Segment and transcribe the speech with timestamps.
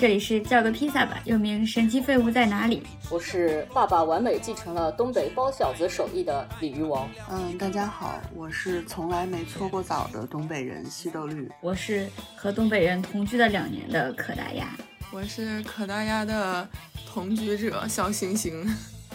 [0.00, 2.82] 这里是叫个披萨吧，又名神奇废物在哪里？
[3.10, 7.06] 我是爸爸完美继承了东北包饺子手艺的鲤鱼王。
[7.30, 11.46] 嗯，大家好，我是从来没搓过澡的东北人西豆绿。
[11.60, 14.74] 我是和东北人同居了两年的可大鸭。
[15.12, 16.66] 我是可大鸭的
[17.06, 18.66] 同居者小星星。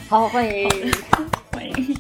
[0.07, 0.69] 好，欢迎
[1.51, 1.97] 欢迎。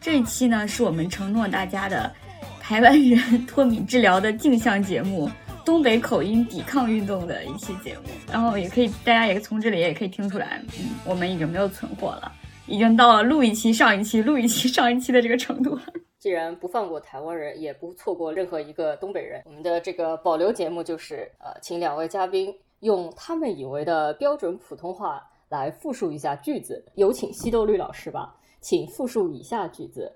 [0.00, 2.10] 这一期呢，是我们承诺大家的。
[2.58, 5.26] 台湾人脱敏治疗的镜像节目
[5.68, 12.32] 《东北口音抵抗运动》的一期节目，然后也可以，大家也从这里也可以听出来，嗯，我们已经没有存货了，
[12.66, 15.82] 已经到了录一期上一期，录一期上一期的这个程度了。
[16.18, 22.50] 既然不放过台湾人，也不错过任何一个东北人，我们的这个保留节目就是，呃，请两位嘉宾
[22.80, 26.82] 用他们以为的标准普通话来复述一下句子。
[26.94, 30.10] 有请西豆绿老师吧，请复述以下句子。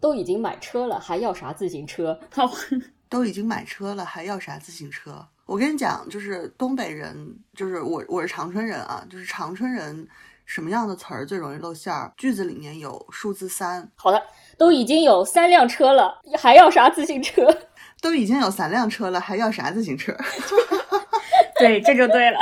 [0.00, 2.18] 都已经买车了，还要啥自行车？
[3.10, 5.26] 都已经买车了，还要啥自行车？
[5.44, 7.14] 我跟你讲，就是东北人，
[7.54, 10.06] 就是我，我是长春人啊，就是长春人，
[10.46, 12.12] 什么样的词儿最容易露馅儿？
[12.16, 13.90] 句子里面有数字三。
[13.96, 14.22] 好的，
[14.56, 17.44] 都已经有三辆车了，还要啥自行车？
[18.00, 20.16] 都已经有三辆车了，还要啥自行车？
[21.58, 22.38] 对，这就对了。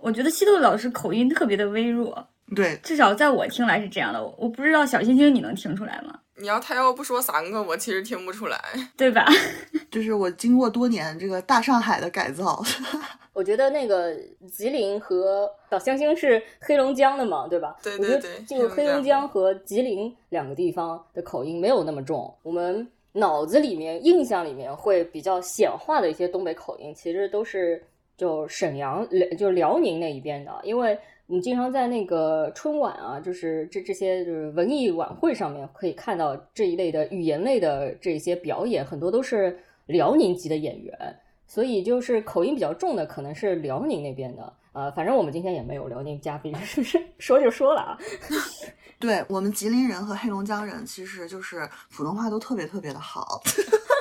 [0.00, 4.22] 我觉得西豆老师口音特别的微弱，对，至少在我听来是这样的。
[4.36, 6.18] 我不知道小星星你能听出来吗？
[6.40, 8.58] 你要他要不说三个，我其实听不出来，
[8.96, 9.24] 对吧？
[9.90, 12.62] 就是我经过多年这个大上海的改造，
[13.32, 14.14] 我觉得那个
[14.50, 17.76] 吉林和小星星是黑龙江的嘛，对吧？
[17.82, 22.32] 对对对，就黑龙江和吉林两个地方的口音没有那么重。
[22.42, 27.82] 我们脑子里面、印象里面会比较显化的一些东北口音，其实都是
[28.16, 29.06] 就沈阳、
[29.38, 30.98] 就辽宁那一边的，因为。
[31.30, 40.96] 你经常在那个春晚啊，就是这这些就是文艺晚会上面可以看到这一类的语言类的这些表演，很多都是辽宁籍的演员，
[41.46, 44.52] 所以就是口音比较重的可能是辽宁那边的。
[44.72, 46.54] 呃，反正我们今天也没有辽宁嘉宾，
[47.18, 47.98] 说就说了啊。
[48.98, 53.42] 对我们吉林人和黑龙江人，其实就是普通话都特别特别的好。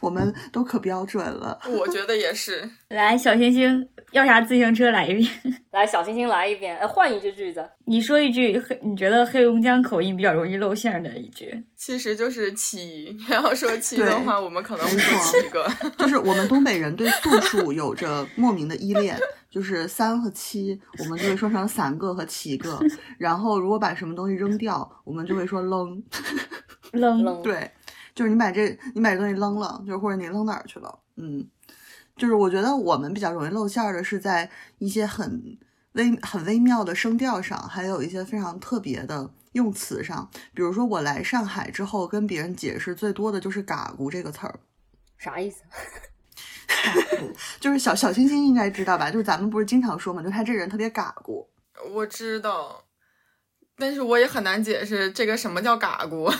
[0.00, 2.68] 我们都可标准了，我觉得也是。
[2.88, 5.30] 来，小星星要啥自行车来一遍？
[5.72, 7.68] 来，小星星来一遍，换一句句子。
[7.86, 13.16] 你说一句黑，你觉得黑龙江口音比较容易露馅的一句，其实就是七。
[13.18, 15.68] 你要说七的话，我们可能会说七个。
[15.98, 19.18] 就是我们东北人对度数有着莫名的依恋，
[19.50, 22.78] 就是三和七，我们就会说成三个和七个。
[23.18, 26.02] 然后如果把什么东西扔掉，我们就会说扔，
[26.92, 27.42] 扔。
[27.42, 27.70] 对。
[28.16, 31.46] 就是你把这你把这东西扔了，就是或者你扔哪儿去了，嗯，
[32.16, 35.58] 就是我觉得我们比较容易露馅儿的是在一些很
[35.92, 40.28] 微很微妙的声调上，还有一些非常特别的用词上。
[40.54, 44.58] 比如说我来上海之后跟别人解释最多的就是“嘎咕”这个词儿，
[45.18, 45.62] 啥意思？
[47.60, 49.10] 就是小小星星应该知道吧？
[49.10, 51.46] 就是咱们不是经常说嘛，就他这人特别嘎咕。
[51.90, 52.82] 我知道，
[53.76, 56.34] 但是我也很难解释这个什么叫“嘎咕”。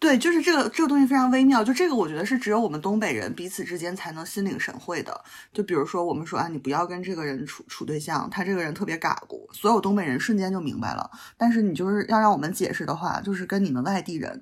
[0.00, 5.18] 对，就是这个这个东西非常微妙，就这个我觉得是只有我们东北人彼此之间才能心领神会的。
[5.50, 11.10] 就比如说我们说啊，你不要跟这个人处处对象，他这个人特别嘎咕，所有东北人瞬间就明白了。
[11.38, 14.38] 但是你就是要让我们解释的话，就是跟你们外地人，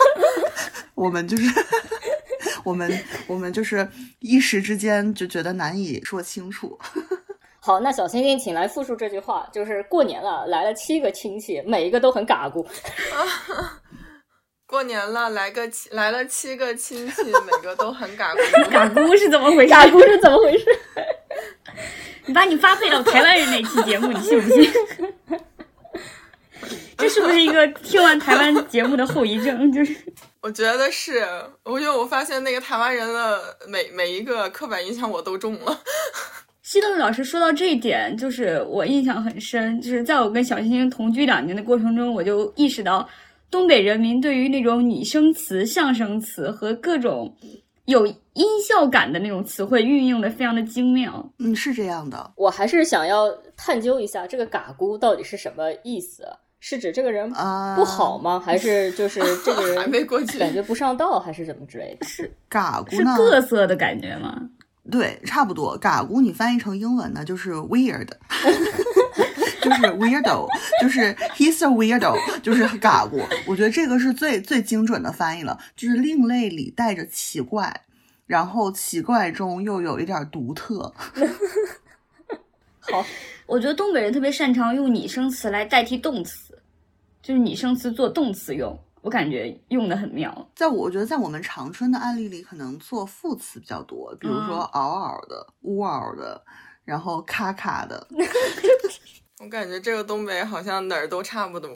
[0.94, 1.44] 我们就是
[2.64, 2.90] 我们
[3.26, 3.86] 我们就是
[4.20, 6.78] 一时之间就觉得难以说清楚。
[7.62, 12.66] 好，那小星星，请来复述这句话，就是过年了，来了七个亲戚，每一个都很嘎咕。
[14.70, 18.70] 过年了，来个七来了七个亲戚，每个都很嘎咕。
[18.70, 19.70] 嘎咕是怎么回事？
[19.74, 20.64] 嘎咕是怎么回事？
[22.26, 24.72] 你把你发配到台湾人那期节目，你信不信？
[26.96, 29.72] 这是不是一个听完台湾节目的后遗症？
[29.72, 29.92] 就是
[30.40, 31.26] 我觉得是，
[31.64, 35.80] 我觉得我发现那个台湾人的每每一个刻板印象我都中了。
[36.62, 43.08] 西东老师说到这一点，就是我印象很深，就是在我跟小星星同居两年的过程中，我就意识到。
[43.50, 47.34] 东北人民对于那种拟声词、象声词和各种
[47.86, 51.28] 有音效感的那种词汇运用的非常的精妙。
[51.38, 52.32] 嗯，是这样的。
[52.36, 53.26] 我还是想要
[53.56, 56.24] 探究一下这个“嘎咕”到底是什么意思？
[56.62, 57.28] 是指这个人
[57.74, 58.38] 不好吗？
[58.38, 62.06] 还是就是 这个人没过去感觉不上道，还是怎么之类的？
[62.06, 64.40] 是“嘎咕”是各色的感觉吗？
[64.90, 65.76] 对，差不多。
[65.78, 68.08] “嘎咕”你翻译成英文呢，就是 weird。
[69.62, 70.48] 就是 weirdo，
[70.80, 73.24] 就是 he's a weirdo，就是嘎咕。
[73.46, 77.84] 我觉得这个是最最精准的翻译了，就是另类里带着奇怪，
[78.26, 80.92] 然后奇怪中又有一点独特。
[82.80, 83.04] 好，
[83.46, 86.58] 我觉得东北人特别擅长用拟声词来代替动词，
[87.22, 90.50] 就是拟声词做动词用，我感觉用的很妙。
[90.56, 96.42] 在我觉得在我们长春的案例里，可能做副词比较多，比如说嗯嗷嗷的、呜嗷的，
[96.84, 98.04] 然后咔咔的。
[99.42, 101.74] 我感觉这个东北好像哪儿都差不多，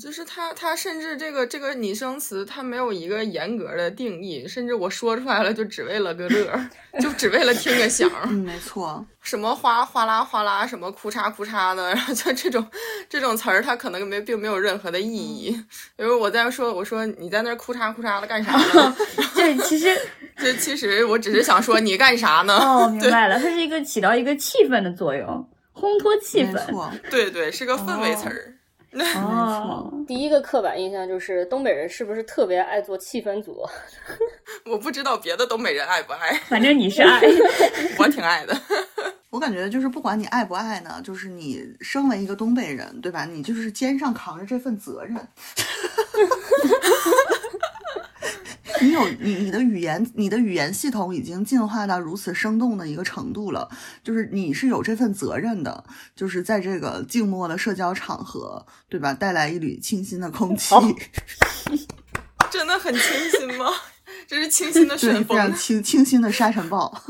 [0.00, 9.04] 就是它它甚至这个这个拟声词它没有一个严格的定义，甚至我说出来了就只为了个乐儿，就只为了听个响儿，嗯，没错。
[9.20, 12.66] 什么哗哗啦哗啦，什么哭嚓哭嚓的，然后就这种
[13.06, 15.48] 这种词儿，它可能没并没有任何的意义。
[15.98, 18.96] 因为我在说，我说你在那儿哭嚓哭嚓的干啥呢？
[19.36, 19.94] 这其实
[20.38, 22.54] 这其实我只是想说你干啥呢？
[22.56, 25.46] 哦，明白了，它是一个起到一个气氛的作用，
[25.78, 26.70] 烘托气没氛。
[26.70, 28.54] 错，对对，是个氛围词儿。
[29.14, 33.62] 哦，第一个刻板印象就是东北人是不是特别爱做气氛组？
[34.64, 37.20] 我不知道别的东北人爱不爱，反正你是爱。
[37.98, 38.58] 我挺爱的。
[39.30, 43.26] 我感觉就是不管你爱不爱呢，就是你身为一个东北人，对吧？
[43.26, 45.14] 你就是肩上扛着这份责任。
[48.80, 53.68] 你有 你你的语言，你的语言系统已经进化到如此生动的一个程度了，
[54.02, 55.84] 就是你是有这份责任的，
[56.14, 59.12] 就是在这个静默的社交场合，对吧？
[59.14, 60.74] 带来一缕清新的空气，
[62.50, 63.02] 真的很清
[63.38, 63.66] 新吗？
[64.26, 65.56] 这是清新的对，旋非常风。
[65.56, 67.02] 清清新的沙尘暴。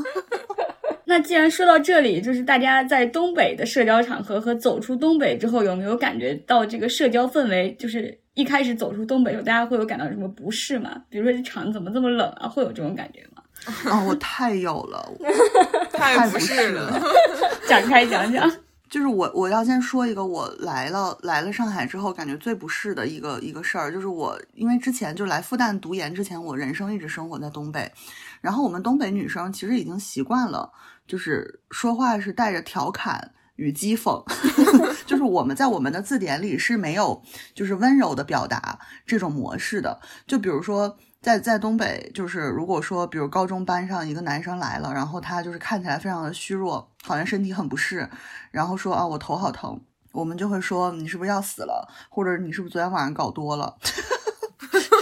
[1.05, 7.75] 那既然说到这里，就是大家在东北的社交场合和走出东北之后，有没有感觉到这个社交氛围？
[7.79, 10.89] 就是一开始走出东北的时候，大家会有感到什么不适吗？
[11.09, 12.47] 比如说这场怎么这么冷啊？
[12.47, 13.43] 会有这种感觉吗？
[13.91, 15.11] 啊、我太有了，
[15.91, 17.01] 太不适了了。
[17.67, 18.49] 展开讲讲。
[18.89, 27.91] 就是我我要先说一个我来了来了上海之后感觉最不适的一个一个事儿，就是我因为之前就来复旦读研之前，我人生一直生活在东北，
[28.39, 30.71] 然后我们东北女生其实已经习惯了，
[31.05, 33.31] 就是说话是带着调侃。
[33.59, 34.23] 与讥讽，
[35.05, 37.21] 就是我们在我们的字典里是没有
[37.53, 39.99] 就是温柔的表达这种模式的。
[40.25, 48.09] 就比如说在在东北，就是如果说比如高中班上一个男生来了，然后他就是看起来非常的虚弱，好像身体很不适，
[48.51, 49.77] 然后说啊我头好疼，
[50.13, 53.77] 我们就会说你是不是要死了，或者你是不是昨天晚上搞多了。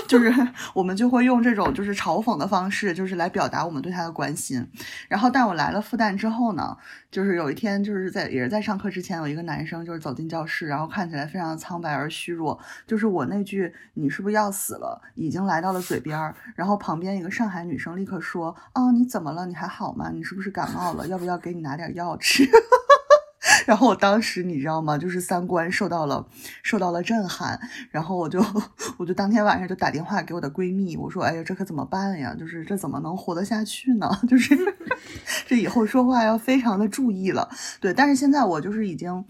[0.09, 0.33] 就是
[0.74, 4.65] 我们就会用这种就是嘲讽的方式，就是来表达我们对他的关心。
[5.07, 6.75] 然后，但我来了复旦之后呢，
[7.12, 12.57] 就是有一天就是在也是在上课之前，有一个男生就是走进教室，然后看起来非常的苍白而虚弱，
[12.88, 19.45] 就是我那句“你是不是要死了”已经来到了嘴边儿，然后旁边一个上海女生立刻说：“哦，你怎么了？
[19.45, 20.10] 你还好吗？
[20.13, 21.07] 你是不是感冒了？
[21.07, 22.48] 要不要给你拿点药吃？”
[23.66, 24.98] 然后我当时你知道吗？
[24.98, 26.28] 就是三观受到了
[26.64, 27.60] 受到了震撼，
[27.92, 28.44] 然后我就
[28.98, 32.36] 我就当天晚上就打电话给我的闺蜜，我说：“哎呀，这可怎么办呀？
[32.38, 34.10] 就是这怎么能活得下去呢？
[34.28, 34.58] 就是
[35.48, 37.50] 这以后说话要非常的注意了。”
[37.80, 39.24] 对，但是现在我就是已经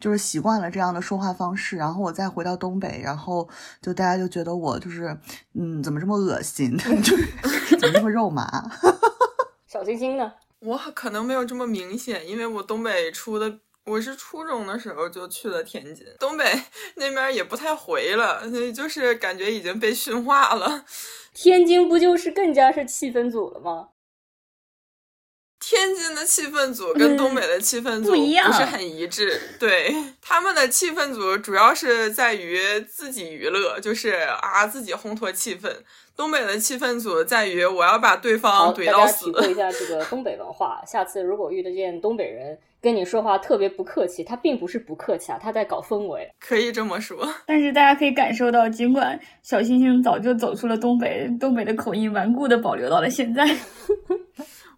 [0.00, 3.48] 就是习惯了这样的说话方式，然后我再回到东北，然后
[3.80, 5.16] 就大家就觉得我就是
[5.54, 7.28] 嗯，怎么这么恶心，就是
[7.78, 8.70] 怎么这么肉麻。
[9.66, 10.32] 小星星呢？
[10.64, 16.44] 我可能没有这么明显，因为我东北出的，我是初中的时候就去了天津，东北
[16.94, 20.84] 那边也不太回了，所以就是感觉已经被驯化了。
[21.34, 23.88] 天津不就是更加是气氛组了吗？
[25.72, 35.70] 天津的气氛组跟东北的气氛组不一样不是很一致，对他们的气氛组主要是在于自己娱乐，就是啊自己烘托气氛。
[36.14, 39.46] 东北的气氛组在于我要把对，方怼到死大家体。
[39.46, 40.78] 会一下这个东北文化。
[40.86, 46.30] 下次如果遇得见东北人跟你说话特别不客气，他并不是不客气啊，他在搞氛围。
[46.38, 53.48] 可以这么说，但是大家可以感受到，尽管小星星早就走出了东北，东北的口音顽固的保留到了现在。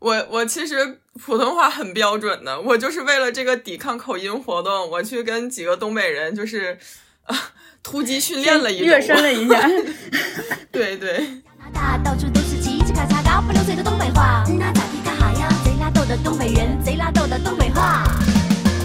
[0.00, 6.78] 我我其实普通话很标准的，我就是为了这个抵抗口音活动，我去跟几个东北人就是
[7.24, 7.36] 啊
[7.82, 8.86] 突击训练了一周。
[8.86, 9.68] 热身了一下。
[10.70, 14.44] 对对，大到处都是叽叽咔嚓、高不溜碎的东北话。
[14.58, 15.48] 那咋地干哈呀？
[15.64, 18.04] 贼拉逗的东北人，贼拉逗的东北话。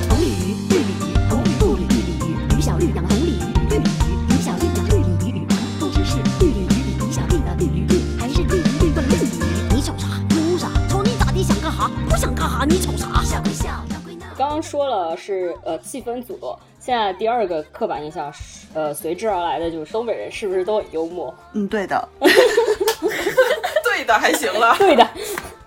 [0.09, 3.03] 红鲤鱼，绿鲤鱼，红鲤不鲤绿鲤鱼，鱼小绿养
[12.69, 13.23] 你瞅啥？
[13.23, 14.27] 笑归笑，闹归闹。
[14.37, 21.33] 刚刚说了是呃气氛组，现在第二个刻板印象是呃随之而来的就是东北人是不是都很幽默？
[21.53, 22.07] 嗯，对的，
[23.83, 24.75] 对的，还行了。
[24.77, 25.09] 对的，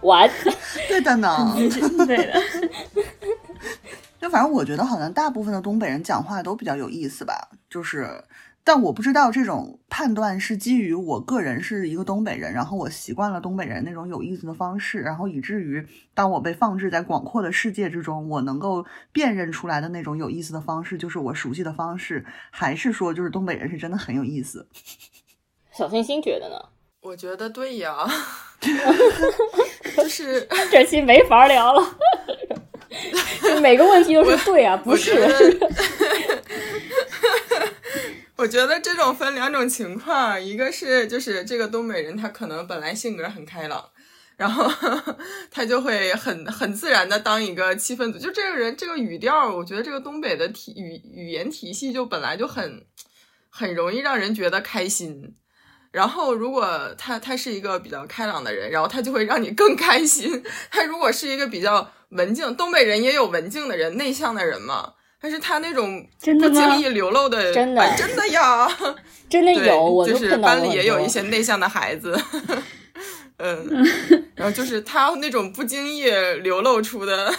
[0.02, 0.30] 完。
[0.88, 1.52] 对的呢。
[2.06, 2.40] 对的，
[4.20, 8.06] 就反正我觉得好像大部分的东北人讲话都比较有意思吧，就是，
[8.64, 24.66] 但我不知道这种判断是基于我个人是一个东北人，然后我习惯了东北人那种有意思的方式，然后以至于当我被放置在广阔的世界之中，我能够辨认出来的那种有意思的方式就是我熟悉的方式，还是说就是东北人是真的很有意思？
[25.72, 26.56] 小星星觉得呢？
[27.00, 28.06] 我觉得对呀，
[29.96, 31.98] 就是 这期没法聊了，
[33.60, 35.12] 每个问题都是对啊，不是？
[38.42, 43.88] 我觉得这种分两种情况，一个是就是这个东北人他可能本来性格很开朗，
[44.36, 44.68] 然后
[45.48, 52.84] 他就会很很自然的当一个气氛组，就这个人这个语调，我觉得这个东北的体语语言体系就本来就很
[53.48, 55.36] 很容易让人觉得开心。
[55.92, 60.42] 然后，如果他他是一个比较开朗的人，然后他就会让你更开心。
[60.68, 64.94] 他如果是一个比较文静，东北人也有文静的人、内向的人嘛。
[65.22, 68.68] 但是他那种不真的吗经意流露的，真的哎 真的呀，
[69.30, 72.20] 真的有，我就是班里也有一些内向的孩子，
[73.38, 73.86] 嗯，
[74.34, 76.10] 然后就是他那种不经意
[76.42, 77.32] 流露出的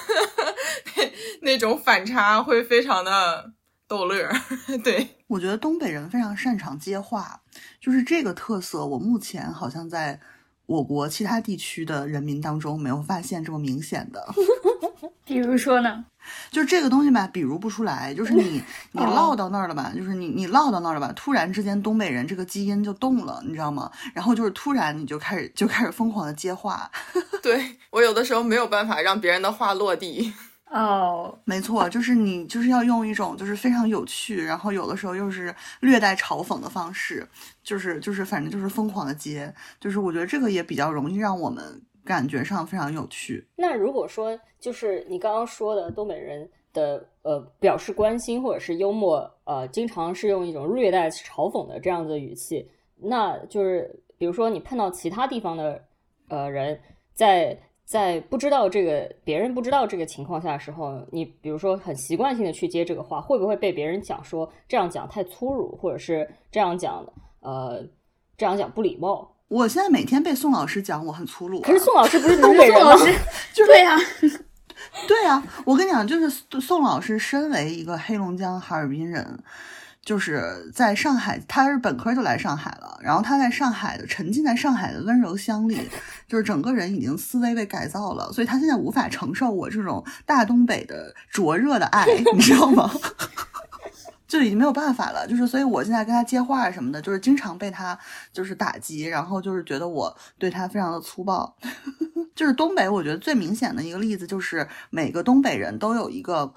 [0.96, 1.04] 那
[1.52, 3.52] 那种反差，会非常的
[3.88, 4.34] 逗乐儿，
[4.82, 5.10] 对。
[5.28, 7.42] 我觉得东北人非常擅长接话，
[7.82, 10.20] 就是这个特色，我目前好像在
[10.68, 14.26] 我国其他地区的人民当中没有发现这么明显的。
[15.26, 16.06] 比如说呢？
[16.52, 18.62] 就是这个东西吧，比如不出来，就是你
[18.94, 19.14] 你哦。
[19.14, 23.90] 唠到那儿了吧，就是你你唠到那儿了吧，突然之间东北人这个基因就动了，你知道吗？
[24.14, 26.90] 然后就是突然你就开始就开始疯狂的接话，
[27.42, 30.34] 对我有的时候没有办法让别人的话落地，
[30.72, 37.28] 哦，没错，就是你就是要用一种就是非常有趣，然后有的时候又是略带嘲讽的方式，
[37.64, 43.46] 就是就是反正就是疯狂的接，就是我觉得这个也比较容易让我们感觉上非常有趣。
[43.56, 55.84] 那如果说就是你刚刚说的东北人的呃表示关心或者是幽默，呃，经常是用一种略带嘲讽的这样子的语气，那就是比如说你碰到其他地方的
[56.30, 56.80] 呃人
[57.14, 57.58] 在。
[57.86, 67.06] 在不知道这个别人不知道这个情况下的时候，你比如说很习惯性的去接这个话，会不会被别人讲说这样讲太粗鲁，或者是这样讲
[67.42, 67.86] 呃
[68.38, 69.33] 这样讲不礼貌？
[69.54, 73.06] 我现在每天被宋老师讲我很粗鲁、啊，可是宋老师不是东北人吗宋老？
[73.06, 73.20] 师，
[73.68, 73.96] 对呀、
[75.08, 79.38] 对啊，我跟你讲，就是宋老师身为一个黑龙江哈尔滨人，
[80.04, 85.88] 就是在上海，他是本科就来上海了，然后他在上海的沉浸在上海的温柔乡里，
[86.28, 92.90] 就是整个人已经思维被改造了，所以他现在无法承受我这种大东北的灼热的爱，你知道吗？
[94.34, 97.96] 就已经没有办法了，就是所以我现在跟他接话什么的，就是经常被他
[98.32, 101.56] 就是打击，然后就是觉得我对他非常的粗暴。
[102.34, 106.52] 就是东北，我觉得最明显的一个例子就是每个东北人都有一个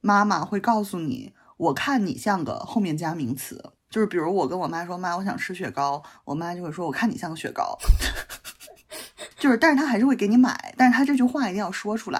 [0.00, 7.76] 妈妈会告诉你，我看你像个后面加名词，就是比如我跟我妈说妈，我想吃雪糕，我妈就会说我看你像个雪糕。
[9.38, 12.18] 就是，但是她还是会给你买，但是她这句话一定要说出来。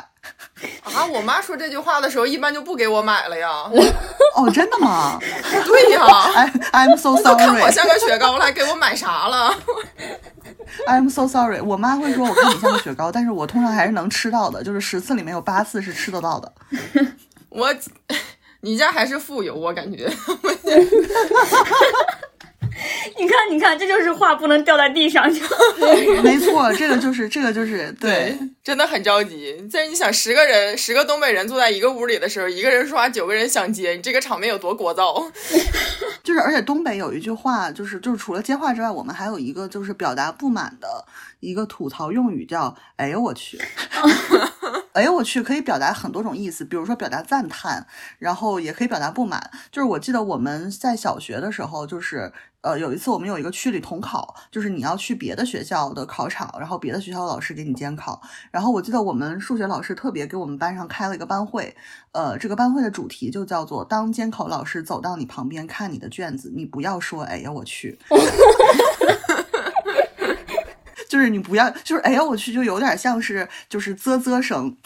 [0.83, 3.49] 啊，我妈说这句话的时候，一般就不给我买了呀。
[4.35, 5.19] 哦，真的吗
[5.67, 6.05] 对呀？
[6.73, 9.55] I I'm so sorry, 看我像个雪糕了，还给我买啥了
[10.87, 11.61] ？I'm so sorry。
[11.61, 16.53] 我妈会说我看你像个雪糕，但是我通常还是能吃到的，就是十次里面有八次是吃得到的。
[17.49, 17.69] 我，
[18.61, 20.11] 你家还是富有，我感觉。
[23.19, 25.29] 你看，你看，这就是话不能掉在地上，
[26.23, 28.39] 没错，这个就是这个就是对。
[28.63, 29.57] 真的很着急。
[29.73, 35.27] 但是你想，十个人，十个东北人坐在一个屋里的时候，一个人说话，九个人想接，你这个场面有多聒噪？
[36.23, 41.07] 就是，而且东北有一句话，就是就是除了接话之外，我们还有一个就是表达不满的
[41.41, 43.59] 一个吐槽用语，叫“哎呦我去”。
[44.99, 47.87] 哎呦我去，可以表达很多种意思，比如说表达赞叹，
[48.19, 49.49] 然后也可以表达不满。
[49.71, 58.21] 就是我记得我们在小学的时候，就是呃有一次我们有一个区里统考，就是你要去别的学校的考场，然后别的学校的老师给你监考。
[58.51, 61.77] 然后我记得我们数学老师特别给我们班上开了一个班会，
[62.11, 67.97] 呃，这个班会的主题就叫做“当监考老师走到你旁边看你的卷子，你不要说‘哎呀我去’”，
[71.09, 74.77] 就是你不要，就是“哎呀我去”，就有点像是就是啧啧声。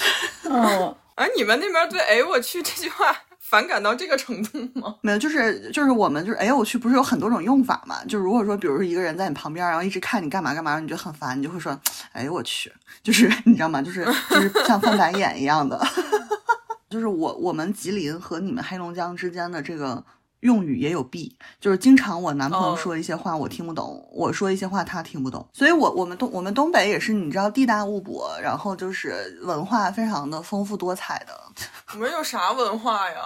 [0.44, 4.94] 哦， 而，你们那边对“哎我去”这句话反感到这个程度吗？
[5.02, 8.02] 没有，就是就是我们就是哎呦我去，不是有很多种用法嘛？
[8.04, 11.78] 就如果说，比如说一个人在你旁边，然后一直看你干嘛干嘛，你觉得很烦，你就会说
[12.12, 13.82] 哎呦我去，就是你知道吗？
[13.82, 15.78] 就是就是像翻白眼一样的。
[16.88, 20.04] 就是我我们吉林和你们黑龙江之间的这个
[20.42, 31.40] 用语也有弊，就是经常我男朋友哦说一些话我听不懂，我说一些话他听不懂，所以我我们东我们东北也是你知道地大物博，然后就是文化非常的丰富多彩的。
[31.94, 33.16] 我们有啥文化呀？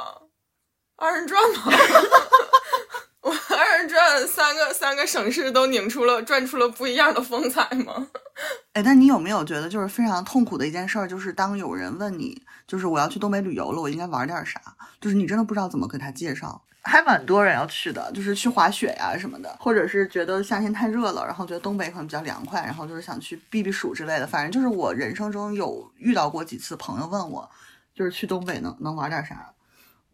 [0.97, 1.73] 二人转吗？
[3.27, 8.07] 我二人转三个三个省市都拧出了转出了不一样的风采吗？
[8.73, 14.61] 哎，那你有没有觉得就是非常痛苦的一件事儿，就是当有人问你，就是我要去东北旅游了，我应该玩点啥？
[15.01, 16.63] 就是你真的不知道怎么给他介绍。
[16.85, 24.27] 还蛮多人要去的，就是去滑雪呀什么的，或者是觉得夏天太热了，然后觉得东北可能比较凉快，然后就是想去避避暑之类的。
[24.29, 27.51] 反正就是我人生中有遇到过几次朋友问我，
[27.93, 29.51] 就是去东北能能玩点啥？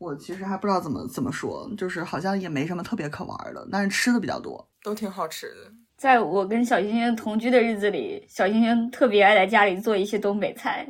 [0.03, 5.73] 我其实还不知道怎么怎么说，就是好像也没什么特别可玩的，但是吃的比较多，都挺好吃的。
[5.97, 10.85] 在我跟小星星同居的日子里，小星星特别爱在家里做一些东北菜，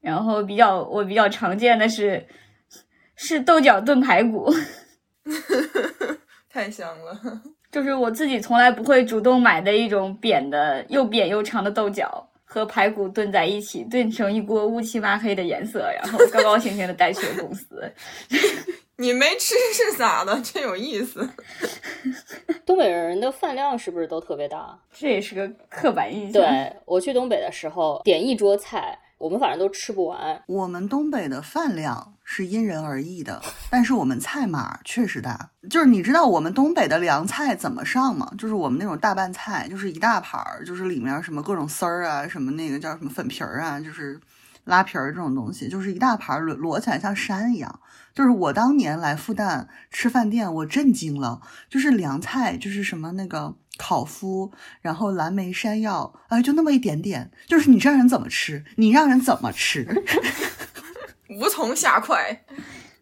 [0.00, 2.24] 然后比较我比较常见的是
[3.16, 4.48] 是豆角炖排骨。
[6.48, 17.90] 太香了，就是我自己从来不会主动买的一种扁的又扁又长的豆角，和排骨炖在一起，炖成一锅乌漆嘛黑的颜色，然后高高兴兴的带去了公司。
[18.96, 20.38] 你没吃是咋的？
[20.42, 21.26] 真有意思。
[22.66, 24.78] 东北人的饭量是不是都特别大？
[24.92, 26.42] 这也是个刻板印象。
[26.42, 28.98] 对我去东北的时候，点一桌菜。
[29.22, 30.42] 我们反正都吃不完。
[30.48, 35.48] 我们东北的饭量是因人而异的，但是我们菜码确实大。
[35.70, 38.28] 就是你知道我们东北的凉菜怎么上吗？
[38.36, 44.20] 就是我们那种大拌菜，就是一大盘儿，就是里面什么各种丝儿啊，什么那个叫什么粉皮儿啊，就是
[44.64, 47.80] 拉皮儿这种东西，就是一大盘摞摞起来像山一样。
[48.14, 51.40] 就是我当年来复旦吃饭店，我震惊了，
[51.70, 53.54] 就是凉菜，就是什么那个。
[53.78, 54.52] 烤麸，
[54.82, 60.04] 然后蓝莓山药，哎，就那么一点点，就是你让人怎么吃，你让人怎么吃，
[61.30, 62.44] 无从下筷。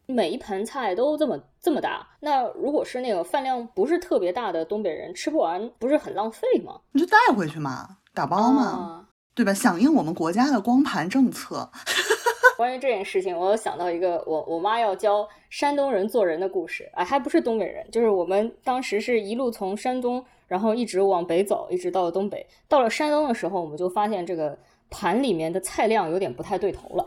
[0.07, 6.81] 每一盘菜都这么这么大，那如果是那个饭量不是特别大的东北人吃不完，不是很浪费吗？
[6.93, 9.09] 你就带回去嘛，打包嘛，
[9.41, 9.55] 对吧？
[9.55, 11.71] 响应我们国家的光盘政策。
[12.59, 20.23] 关于这件事情，我有想到一个我我妈要教山东人做人的故事啊，还不是东北人，就是我们当时是一路从山东。
[20.47, 22.45] 然后一直往北走，一直到了东北。
[22.67, 24.59] 到了山东的时候，我们就发现这个
[24.91, 27.07] 盘里面的菜量有点不太对头了。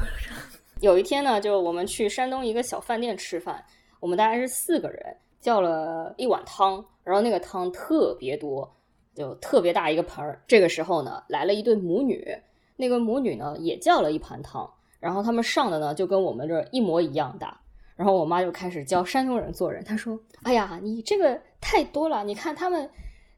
[0.80, 3.62] 有一天呢，就我们去山东一个小饭店吃饭，
[4.00, 8.74] 我们大概是四个人，叫了一碗汤，然后那个汤特别多，
[9.14, 10.42] 就特别大一个盆儿。
[10.46, 12.26] 这个时候呢，来了一对母女，
[12.76, 14.68] 那个母女呢也叫了一盘汤，
[15.00, 17.58] 然后他们上的呢就跟我们这一模一样大。
[17.94, 22.90] 然后我妈就开始教山东人做人，她说：“哎呀，你这个。”太多了，你看他们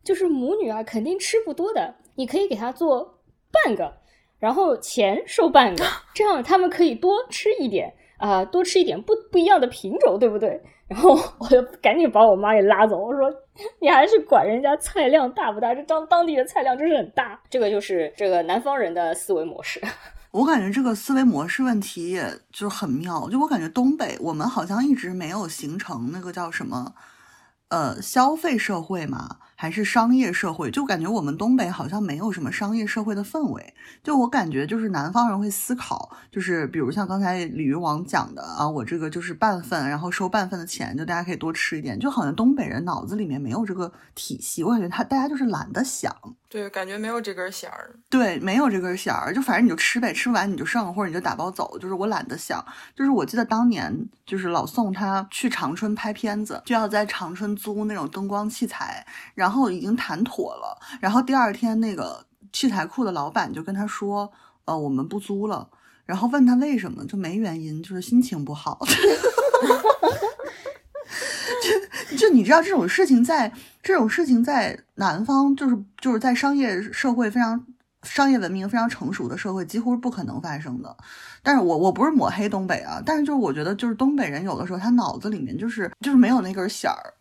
[0.02, 1.94] 就是母女啊，肯定吃不多的。
[2.14, 3.04] 你可以给他做
[3.52, 3.92] 半个，
[4.38, 5.84] 然后钱收半个，
[6.14, 10.58] 这样他们可以多吃一点啊，多吃一点不不一样的品种，对不对？
[10.88, 13.30] 然后我就赶紧把我妈给拉走，我说
[13.80, 15.74] 你还是管人家菜量大不大？
[15.74, 19.80] 这当当地的菜量真是很大，这个就是这个南方人的思维模式。
[20.32, 26.94] 我感觉这个思维模式问题也就很妙，就我感觉东北我们好像一直没有形成那个叫什么。
[27.68, 30.70] 呃，消费社会嘛，还是商业社会？
[30.70, 33.74] 就感觉我们东北好像没有什么商业社会的氛围。
[34.02, 41.98] 就我感觉，就是南方人会思考，就是比如像刚才鲤鱼王讲的啊，我这个就是半份，然后收半份的钱，就大家可以多吃一点。
[41.98, 46.14] 就好像东北人脑子里面没有这个体系，我感觉他大家就是懒得想。
[46.50, 47.90] 对，感觉没有这根弦儿。
[48.10, 51.78] 对，没有这根弦儿，就反正你就吃呗，吃不完你就剩，或者你就打包走。
[51.78, 52.62] 就是我懒得想。
[52.94, 53.90] 就是我记得当年，
[54.26, 60.76] 就是老宋他去长春拍片子，就要在长春租那种灯光器材，然后然后已经谈妥了。
[60.98, 64.28] 然后第二天那个器材库的老板就跟他说
[64.66, 65.68] ：“呃，我们不租了。”
[66.04, 68.80] 然后问他为什么，就没原因，就是心情不好。
[72.10, 77.64] 就就你知道这种事情在这种事情在南方就是就是在商业社会非常
[78.04, 80.96] 商业文明非常成熟的社会几乎是不可能发生的。
[81.42, 87.14] 但是我我不是抹黑东北啊，但是就是我觉得就是东北人有的时候他脑子里面就是就是没有那根弦儿。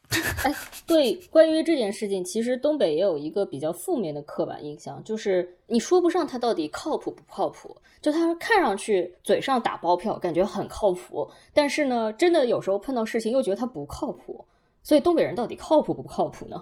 [0.43, 0.53] 哎，
[0.85, 7.75] 对，关于这件事情，其实东北也有一个比较负面的刻板印象，就是你说不上他到底靠谱不靠谱。
[7.99, 14.45] 就他看上去嘴上打包票，感觉很靠谱，但是呢，真的有时候碰到事情又觉得他不靠谱。
[14.83, 16.61] 所以东北人到底靠谱不靠谱呢？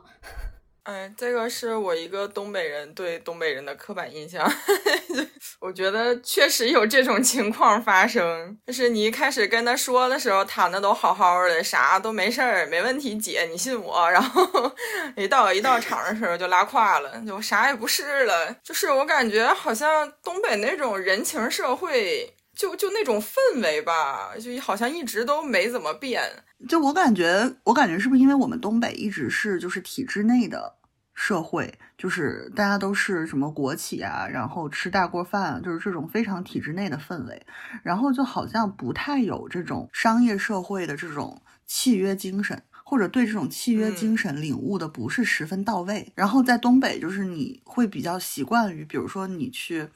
[0.83, 4.51] 哎，这个是我一个东北人对东北人的刻板印象。
[5.61, 14.09] 我觉得确实有这种情况发生，就是你一开始跟他说的时候谈的都好好的，啥都没事儿，没问题，姐，你信我。
[14.09, 14.43] 然后
[15.15, 18.51] 一到一到场的时候就拉胯了，就啥也不是了。
[18.63, 26.21] 就是我感觉好像东北那种人情社会，就就那种氛围吧，就好像一直都没怎么变。
[26.69, 30.75] 就我感觉，我感觉是不是因为我们东北一直是就是体制内的
[31.15, 37.43] 社会，就是大家都是什么国企啊，然后吃大锅饭，就是这种非常体制内的氛围，
[37.81, 42.61] 然后就好像不太有这种商业社会的这种契约精神。
[42.83, 46.11] 或者对这种契约精神领悟的不是十分到位。
[46.13, 49.87] 然后在东北，就是你会比较习惯于，比如说你去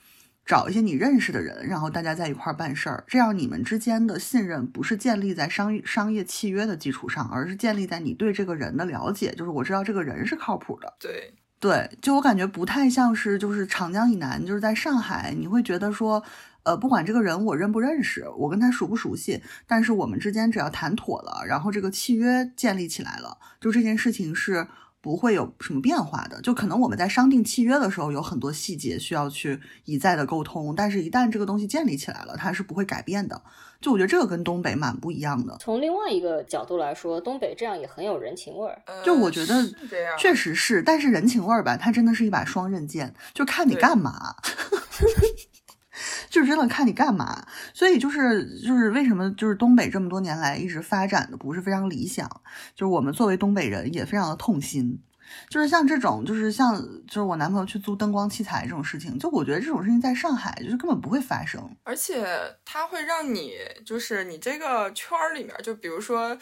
[0.46, 10.94] 找一些你认识的人，然后大家在一块儿办事儿，这样你们之间的信任不是建立在商商业契约的基础上，而是建立在你对这个人的了解，就是我知道这个人是靠谱的。
[11.00, 16.24] 对，对，就我感觉不太像是就是长江以南，就是在上海，你会觉得说，
[16.62, 24.68] 呃，不管这个人我认不认识，我跟他熟不熟悉，但是我们之间只要谈妥了，然后这个契约建立起来了，就这件事情是
[25.06, 26.42] 不会有什么变化的。
[26.42, 33.40] 就可能我们在商定契约的时候有很多细节需要去一再的沟通，但是一旦这个东西建立起来了，它是不会改变的。
[33.80, 35.56] 就我觉得这个跟东北蛮不一样的。
[35.60, 38.82] 从另外一个角度来说，东北这样也很有人情味儿。
[38.88, 39.54] 呃就我觉得
[40.18, 44.36] 确实是，但是人情味儿吧，它真的是一把双刃剑，就看你干嘛。
[46.30, 52.30] 就是真的看你干嘛，所以就是就是为什么就是东北这么多年来一直发展的不是非常理想，
[52.76, 55.02] 就是我们作为东北人也非常的痛心，
[55.50, 56.76] 就是像这种就是像
[57.08, 62.26] 就是我男朋友去租灯光器材这种事情，就我觉得这种事情在上海就是根本不会发生，而且
[62.64, 63.54] 它会让你，
[63.86, 66.38] 就是你这个圈儿里面，就比如说，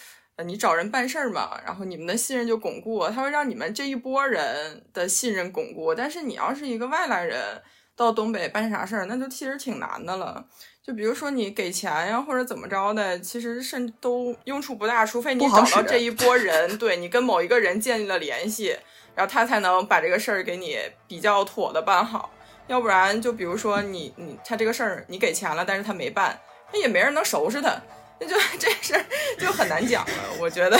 [0.46, 5.94] 你找人办事儿嘛，然后你们的信任就巩固，它会让你们这一波人的信任巩固。
[5.94, 7.62] 但是你要是一个外来人
[7.96, 10.46] 到东北办啥事儿，那就其实挺难的了。
[10.82, 18.78] 就比如说你给钱呀，或者怎么着的，其实甚都用处不大，除非你找到这一波人，对你跟某一个人建立了联系，
[19.16, 20.78] 然后他才能把这个事儿给你
[21.08, 22.32] 比较妥的办好。
[22.68, 26.40] 要不然，就比如说你你他这个事儿你给钱了，但是他没办，
[26.74, 27.82] 那也没人能收拾他，
[28.24, 29.06] 那 就这事儿
[29.38, 30.12] 就很难讲了。
[30.40, 30.80] 我觉得，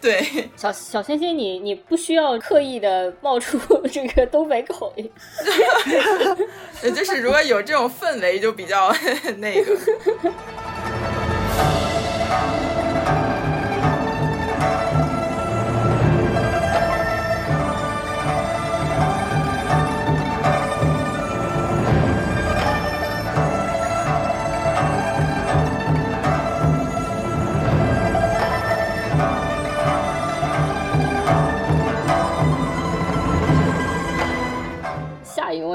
[0.00, 5.10] 对，小小星星，你你不需要刻意的冒出这个东北口音，
[6.82, 8.92] 呃 就是如果有这种氛围，就比较
[9.38, 9.76] 那个。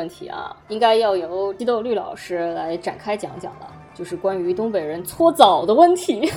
[0.03, 6.29] 问题啊，应该要由鸡豆绿老师来展开讲讲了，就是关于东北人搓澡的问题。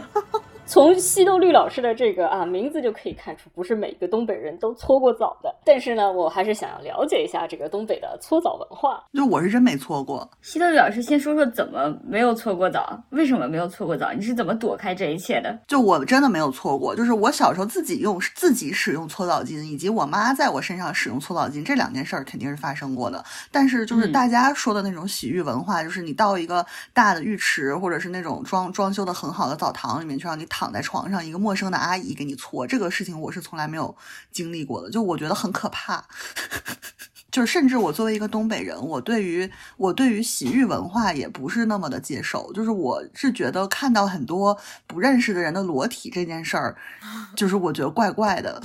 [0.70, 5.52] 从西豆绿老师的这个啊名字就可以看出，不是每个东北人都搓过澡的。
[5.64, 9.02] 但是呢，我还是想要了解一下这个东北的搓澡文化。
[9.12, 14.12] 就我是真没搓过，西豆绿老师先说说怎么没有搓过澡，为什么没有搓过澡？
[14.12, 15.58] 你是怎么躲开这一切的？
[15.66, 23.24] 就我真的没有搓过，就是我小时候自己用自己使用搓澡巾，以及我妈在我身上使用搓澡巾，这两件事儿肯定是发生过的。
[23.50, 33.94] 但是就是嗯大家说的那种洗浴文化，就是你到一个大的浴池，或者是那种装装修的很好的澡堂里面去，让你躺在床上，一个陌生的阿姨给你搓，这个事情我是从来没有
[34.32, 36.04] 经历过的，就我觉得很可怕。
[37.30, 42.52] 就是甚至我作为一个东北人，我对于我对于洗浴文化也不是那么的接受。
[42.52, 46.76] 就是我是觉得看到很多不认识的人的裸体这件事儿，
[47.36, 48.60] 就是我觉得怪怪的。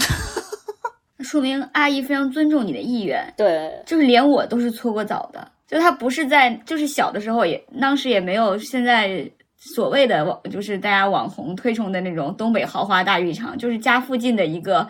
[1.18, 9.32] 那说明阿姨非常尊重你的意愿，对，就是连我都是搓过澡的，就她不是在，就是小的时候也，当时也没有现在
[9.74, 14.88] 所谓的网，就是大家网红推崇的那种东北豪华大浴场，就是家附近的一个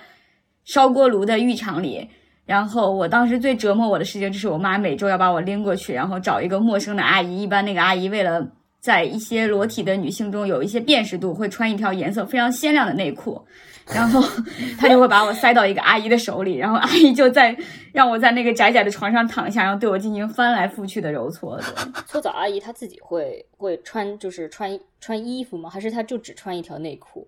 [0.66, 2.10] 烧锅炉的浴场里。
[2.46, 8.46] 然后我当时最折磨我的事情就是我妈每周要把我拎过去，然后找一个陌生的阿姨，一般那个阿姨为了
[8.80, 13.44] 在一些裸体的女性中有一些辨识度，会穿一条颜色非常鲜亮的内裤，
[13.94, 14.22] 然后
[14.80, 17.56] 他就会把我塞到一个阿姨的手里，然后阿姨就在
[17.94, 21.60] 让我在那个窄窄的床上躺下，然后对我进行翻来覆去的揉搓。
[22.08, 25.70] 搓澡阿姨她自己会会穿就是穿穿衣服吗？
[25.70, 27.28] 还是她就只穿一条内裤？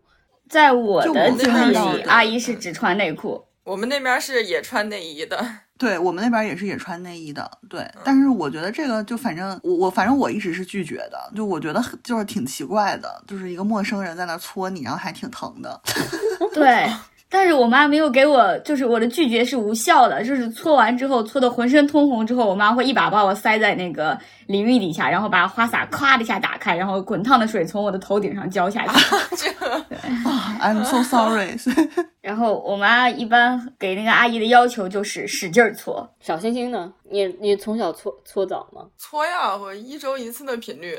[0.49, 3.43] 在我的经历里，阿姨是只穿内裤。
[3.63, 5.45] 我们那边是也穿内衣的，
[5.77, 7.89] 对我们那边也是也穿内衣的，对。
[8.03, 15.81] 但是我觉得这个就反正我我反正我一直是拒绝的，就我觉得就是挺奇怪的，就是一个陌生人在那搓你，然后还挺疼的。
[16.53, 16.89] 对，
[17.29, 29.15] 但是我妈没有给我，就是我的拒绝是无效的，就是搓完之后，搓的浑身通红之后，我妈会一把把我塞在那个淋浴底下，然后把花洒咵的一下打开，然后滚烫的水从我的头顶上浇下去。
[29.35, 29.49] 这
[30.29, 31.57] 啊，I'm so sorry。
[32.21, 36.09] 然后我妈一般给那个阿姨的要求就是使劲儿搓。
[36.19, 36.93] 小星星呢？
[37.09, 38.81] 你你从小搓搓澡吗？
[38.97, 40.97] 搓呀，我一周一次的频率。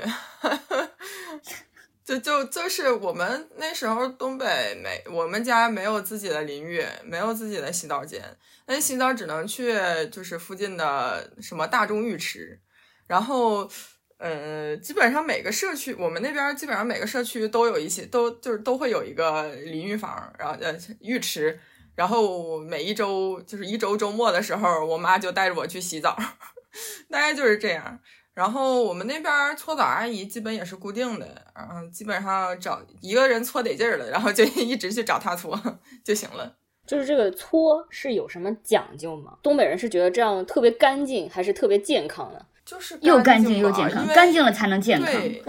[2.09, 8.23] 就就就是我们那时候东北没，我们家没有自己的淋浴，没有自己的洗澡间，
[8.67, 9.75] 那洗澡只能去
[10.11, 12.59] 就是附近的什么大众浴池，
[13.07, 13.71] 然后
[14.17, 21.61] 嗯，基本上每个社区，我们那边基本上每个社区都有一些，都就是都会有一个淋浴房，然后呃浴池，
[21.95, 26.17] 然后每一周就是一周周末的时候，我妈就带着我去洗澡，
[27.11, 28.01] 大概就是这样。
[28.39, 35.61] 然后我们那边搓澡阿姨基本也是固定的，嗯，基本上找一个人搓得劲儿了，然后就 一直去找她搓
[36.05, 36.55] 就行了。
[36.87, 39.37] 就是这个搓是有什么讲究吗？
[39.43, 42.47] 东北人是觉得这样特别干净，还是特别健康的？
[42.65, 45.13] 就是又干净净又健康，干净了才能健康。
[45.13, 45.43] 对。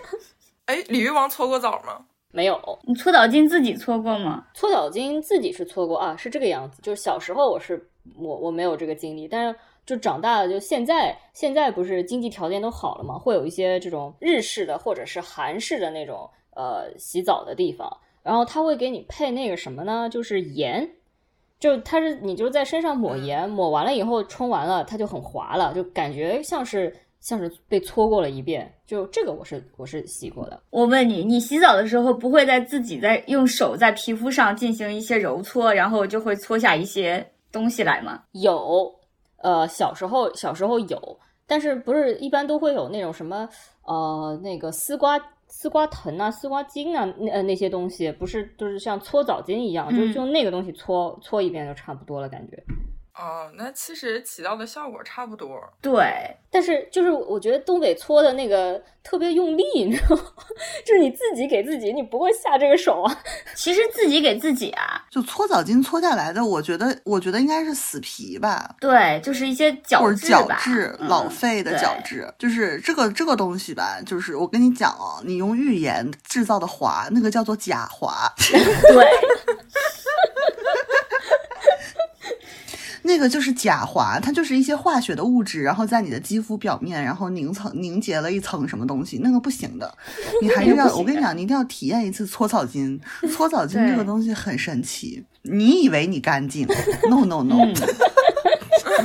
[0.66, 2.04] 哎，鲤鱼王搓过澡吗？
[2.30, 4.44] 没有，你搓澡巾自己搓过吗？
[4.52, 6.82] 搓澡巾自己是搓过啊，是这个样子。
[6.82, 7.88] 就是小时候我是
[8.18, 17.90] 我我没有这个经历，但是就长大了，就现在现在不是经济条件都好了嘛，会有一些这种日式的或者是韩式的那种呃洗澡的地方，
[18.22, 20.06] 然后他会给你配那个什么呢？
[20.10, 20.86] 就是盐，
[21.58, 28.70] 就它是你就在身上抹盐，抹完了以后冲完了，它就很滑了，就感觉像是像是被搓过了一遍。
[28.86, 38.22] 就这个我是我是洗过的，我问你，你洗澡的时候不会在自己在用手在皮肤上进行一些揉搓，然后就会搓下一些东西来吗？
[38.32, 38.94] 有，
[39.42, 43.48] 呃，小时候小时候有，但是不是一般都会有那种什么
[43.84, 52.62] 呃那个丝瓜丝瓜藤啊、丝瓜筋啊那呃那些东西，不是就是像搓澡巾一样，就是嗯用那个东西搓搓一遍就差不多了，感觉。
[53.14, 55.60] 哦，那其实起到的效果差不多。
[55.82, 60.22] 对，但是就是我觉得东北搓的那个特别用力，你知道吗？
[60.86, 63.22] 就是你自己给自己，你不会下这个手啊。
[63.56, 79.10] 其实自己给自己啊，就搓澡巾搓下来的，我觉得我觉得应该是死皮吧，对，就是一些角或者角质老废的角对质，就是这个这个东西吧，就是我跟你讲哦，你用浴盐制造的滑，那个叫做假滑， 对，
[83.08, 89.92] 那个就是假滑，它就是一些化学的物质，然后在你的肌肤表面，然后凝层凝结了一层什么东西，那个不行的，
[90.42, 93.00] 你还是要，我跟你讲，你一定要体验一次搓澡巾，
[93.32, 96.66] 搓澡巾 这个东西很神奇，你以为你干净
[97.08, 97.74] ，no no no，、嗯，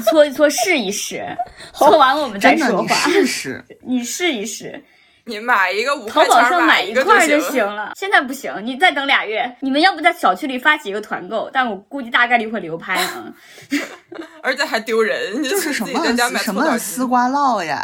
[0.03, 1.25] 搓一搓试一试，
[1.73, 3.09] 搓完我们再真的你说话。
[3.09, 3.63] 试试。
[3.87, 4.83] 你试一试，
[5.25, 7.65] 你买一个五淘块钱儿宝上买一块就行。
[7.65, 7.93] 了。
[7.95, 9.55] 现在不行，你再等俩月。
[9.61, 11.49] 你们要不在小区里发起一个团购？
[11.51, 13.33] 但我估计大概率会流拍啊。
[14.43, 17.81] 而且还丢人，就是什么自己在家买什搓澡巾么丝瓜烙呀，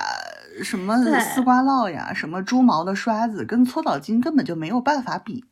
[0.63, 5.43] 什么丝瓜烙呀，什么猪毛的刷子，跟搓澡巾根本就没有办法比。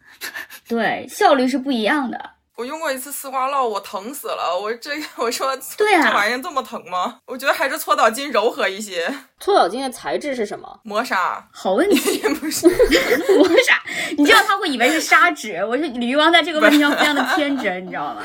[0.68, 2.37] 对，效率是不一样的。
[2.58, 4.58] 我用过一次丝瓜烙，我疼死了。
[4.60, 7.20] 我这我说，对啊这玩意儿这么疼吗？
[7.28, 9.08] 我觉得还是搓澡巾柔和一些。
[9.40, 10.80] 搓澡巾的材质是什么？
[10.82, 12.68] 磨砂好问题，不是，
[13.38, 13.80] 磨砂？
[14.18, 15.64] 你知道他会以为是砂纸。
[15.64, 18.24] 我是李玉王在这个问题上非常的天真，你知道吗？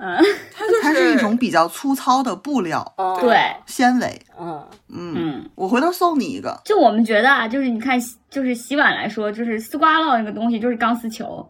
[0.00, 0.16] 嗯，
[0.56, 4.18] 它就是它是一种比较粗糙的布料哦，对，纤维。
[4.40, 6.58] 嗯，嗯，嗯，我回头送你一个。
[6.64, 11.46] 就我们觉得啊，就是你看，就是洗碗来说，就是丝瓜烙那个东西就是钢丝球，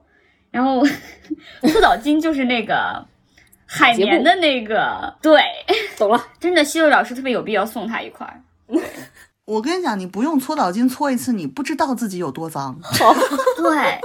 [0.50, 0.85] 然后
[1.62, 3.04] 搓澡巾就是那个
[3.66, 5.40] 海绵的那个，对，
[5.98, 6.24] 懂了。
[6.40, 8.40] 真的西柚老师特别有必要送他一块儿。
[9.44, 12.76] 我跟你讲，你不用搓澡巾搓一次，你不知道自己有多脏。
[13.56, 14.00] 对，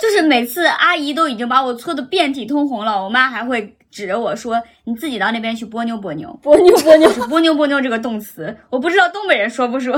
[0.00, 9.94] 就是每次阿姨都已经把我搓得遍体通红了，我妈还会指着我说：“你自己到那边去拨妞拨妞。”波妞波妞，就是拨妞拨妞这个动词，我不知道东北人说不说，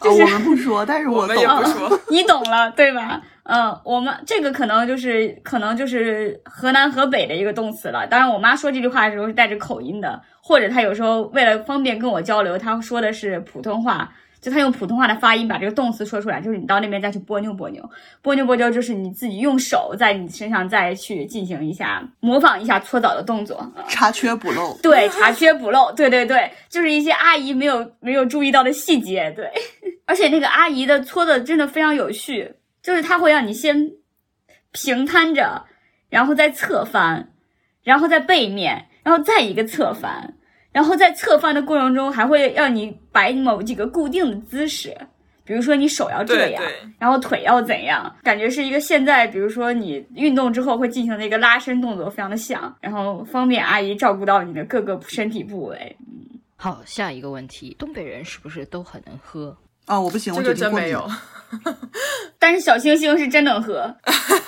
[0.00, 1.62] 呃，我们不说，但是我们也懂了。
[1.62, 2.00] 不说。
[2.10, 3.20] 你懂了对吧？
[3.44, 8.06] 嗯，我们这个可能就是可能就是河南河北的一个动词了。
[8.06, 17.86] 当然，我妈说这句话的时候是带着口音的，或者她有时候为了方便跟我交流，她说的是普通话，就她用普通话的发音把这个动词说出来，就是你到那边再去拨妞拨妞，
[18.22, 23.58] 拨妞拨妞就是你自己用手在你身上再去进行一下模仿一下搓澡的动作。
[23.76, 24.74] 嗯查缺补漏。
[24.82, 29.50] 对，查缺补漏，对对对，就是一些阿姨没有没有注意到的细节，对。
[30.06, 32.50] 而且那个阿姨的搓的真的非常有序，
[32.84, 33.92] 就是它会让你先
[34.70, 35.64] 平摊着，
[36.10, 37.32] 然后再侧翻，
[37.82, 40.34] 然后再背面，然后再一个侧翻，
[40.70, 44.94] 然后在侧翻的过程中还会让你摆某几个固定的姿势。
[45.44, 55.96] 比如说你手要这样，对对，然后腿要怎样，感觉是一个现在，比如说你运动之后会进行的一个拉伸动作，非常的像，然后方便阿姨照顾到你的各个身体部位。
[56.56, 59.56] 好，下一个问题，东北人是不是都很能喝？
[59.86, 60.88] 啊、我不行，我这个决定过敏。
[60.90, 61.10] 真没有。
[62.38, 63.94] 但是小星星是真能喝，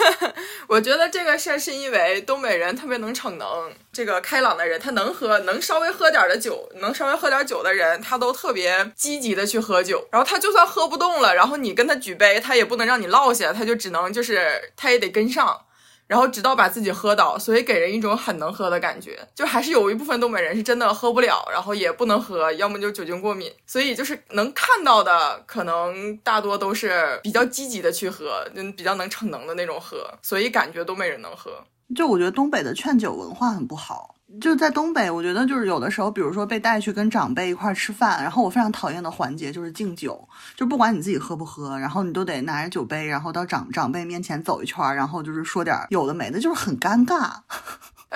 [0.66, 3.46] 我觉得这个事儿是因为东北人特别能逞能，
[3.92, 10.08] 这个开朗的人他能喝，能稍微喝点儿的酒，能稍微喝点儿酒的人，他都特别积极的去喝酒。
[10.10, 15.60] 然后他就算喝不动了，然后你跟他举杯，他也不能让你落下，他就只能就是他也得跟上。
[16.06, 19.18] 然后直到把自己喝倒，所以给人一种很能喝的感觉。
[19.34, 23.52] 就还是有一部分东北人是真的喝不了，然后也不能喝，要么就酒精过敏。
[23.66, 31.64] 所以就是能看到的，可能大多都是比较积极的去喝，就，比较能逞能的那种喝，所以感觉东北人能喝。
[31.94, 34.14] 就我觉得东北的劝酒文化很不好。
[34.40, 47.30] 就在东北，我觉得就是有的时候，比如说被带去跟长辈一块吃饭，然后我非常讨厌的环节就是敬酒，就不管你自己喝不喝，然后你都得拿着酒杯，然后到长长辈面前走一圈，然后就是说点有的没的，就是很尴尬。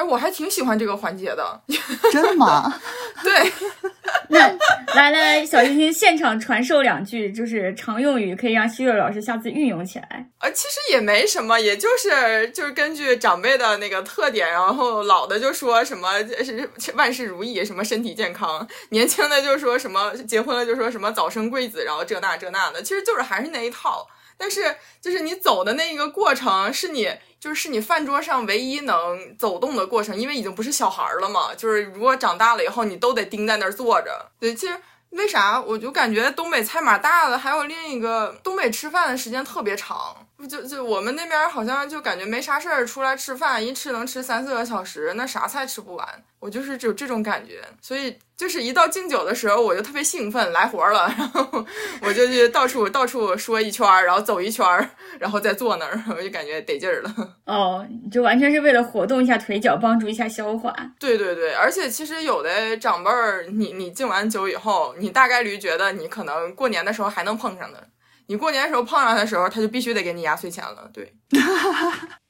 [0.00, 1.60] 哎，我还挺喜欢这个环节的，
[2.10, 2.74] 真的吗？
[3.22, 3.52] 对，
[4.28, 4.48] 那
[4.94, 10.26] 来来来，小星星现场传授两句，就是常用语，可以让希瑞老师下次运用起来。
[10.38, 16.08] 呃，其实也没什么，也就是就是根据长辈的那个特点，然后老的就说什么
[16.78, 24.06] 是万事如意，什么身体健康；年轻的就说什么结婚了就说什么早生贵子，然后这那这那的，其实就是还是那一套。
[24.40, 31.54] 但是就是你走的那一个过程，是你就是你饭桌上唯一能走动的过程，因为已经不是小孩了嘛。
[31.54, 34.30] 就是如果长大了以后，你都得盯在那儿坐着。
[34.40, 34.74] 对，其实
[35.10, 40.16] 为啥我就感觉东北菜码大了，还有另一个东北吃饭的时间特别长。
[40.48, 46.24] 就就我们那边好像就感觉没啥事儿，出来吃饭一吃能吃三四个小时，那啥菜吃不完。
[46.38, 51.66] 我就是有这种感觉，所以就是一到敬酒的时候，我就特别兴奋，来活了， 然后
[52.00, 54.64] 我就去到处到处说一圈，然后走一圈，
[55.18, 57.14] 然后再坐那儿， 我就感觉得劲儿了。
[57.44, 60.74] 哦，就完全是为了活动一下腿脚，帮助一下消化。
[60.98, 67.88] 对对对，而且其实有的长辈儿，你你敬完酒以后，你大概率觉得你可能过年的时候还能碰上的。
[68.26, 70.88] 你过年的时候碰上的时候，他就必须得给你压岁钱了。
[70.94, 71.12] 对，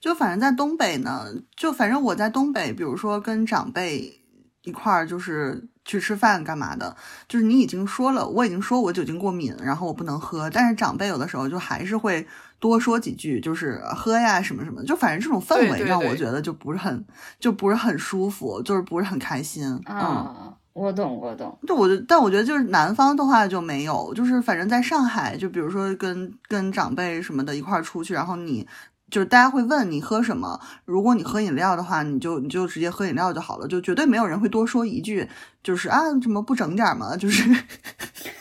[0.00, 4.19] 就反正在东北呢，就反正我在东北，比如说跟长辈
[4.62, 6.94] 一块儿就是去吃饭干嘛的，
[7.28, 12.26] 就是你已经说了，我已经说我酒精过敏，然后我不能喝，但是长辈有的时候就还是会
[12.58, 17.04] 多说几句，就是喝呀什么什么，就反正这种氛围让我觉得就不是很
[17.38, 19.80] 就不是很舒服，就是不是很开心。
[19.86, 20.54] 嗯。
[20.72, 21.58] 我懂，我懂。
[21.66, 28.66] 就我，但我觉得就是南方的话就没有，就是反正在上海，就比如说跟跟长辈什么的一块儿出去，然后你
[29.10, 35.28] 就是大家会问你喝什么，如果你喝饮料的话，你就你就直接喝饮料就好了，就绝对没有人会多说一句，
[35.62, 37.16] 就是啊怎么不整点嘛？
[37.18, 37.48] 就是。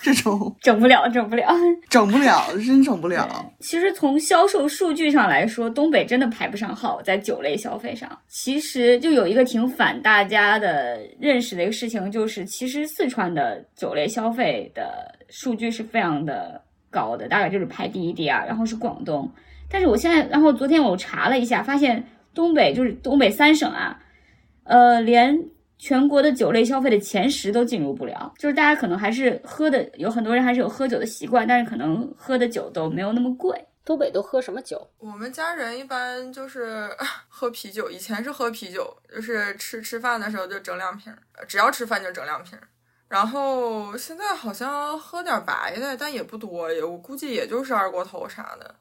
[0.02, 1.46] 这种 整不了，整不了，
[1.90, 3.28] 整不了，真整不了。
[3.60, 8.10] 其实从销售数据上来说，东北真的排不上号，在酒类消费上。
[8.28, 19.30] 其实就有一个挺反大家的认识的一个事情，就是其实四川的酒类消费的数据是非常的高的，大概就是排第一、第二，然后是广东。
[19.70, 24.00] 但是我现在，然后昨天我查了一下，发现东北就是东北三省啊，
[24.64, 25.50] 呃，连。
[25.82, 33.58] 全国的酒类消费的前十都进入不了，就是大家可能还是喝的，有很多人还是有喝酒的习惯，但是可能喝的酒都没有那么贵。
[33.86, 34.86] 东北都喝什么酒？
[34.98, 36.90] 我们家人一般就是
[37.30, 41.16] 喝啤酒，以前是喝啤酒，就是吃吃饭的时候就整两瓶，
[41.48, 42.60] 只要吃饭就整两瓶。
[43.08, 48.76] 然后现在好像喝点白的，但也不多，也我估计也就是二锅头啥的。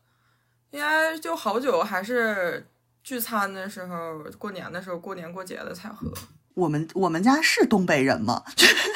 [0.71, 2.67] 应该就好久还是
[3.03, 6.07] 聚餐的时候、过年的时候、过年过节的才喝。
[6.55, 8.43] 我们我们家是东北人吗？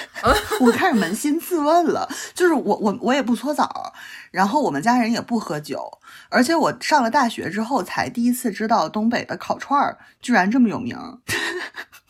[0.61, 2.09] 我开始扪心自问了。
[2.35, 3.93] 就是我我我也不搓澡，
[4.33, 10.97] 然后我们家人也不喝酒，而且我上了大学之后才第一次知道东北的烤串儿居然这么有名。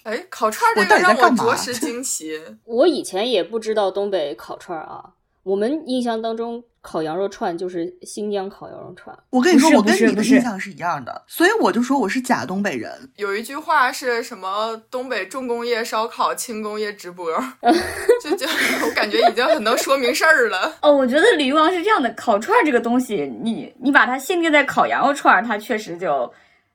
[0.05, 2.42] 哎，烤串儿这个让我着实惊奇。
[2.64, 6.62] 我以前也不知道东北烤串儿啊，我们印象当中。
[6.85, 9.16] 烤羊肉串就是新疆烤羊肉串。
[9.31, 12.90] 我跟你说，我跟你的印象是一样的，所以我就说我是假东北人。
[13.18, 14.76] 有一句话是什么？
[14.90, 17.31] 东北重工业烧烤，轻工业直播，
[18.20, 18.44] 就就
[18.85, 20.76] 我感觉已经很能说明事儿了。
[20.83, 26.28] 哦，我觉得李玉王是这样的，烤串这个东西，你你把它限定在烤羊肉串，它确实就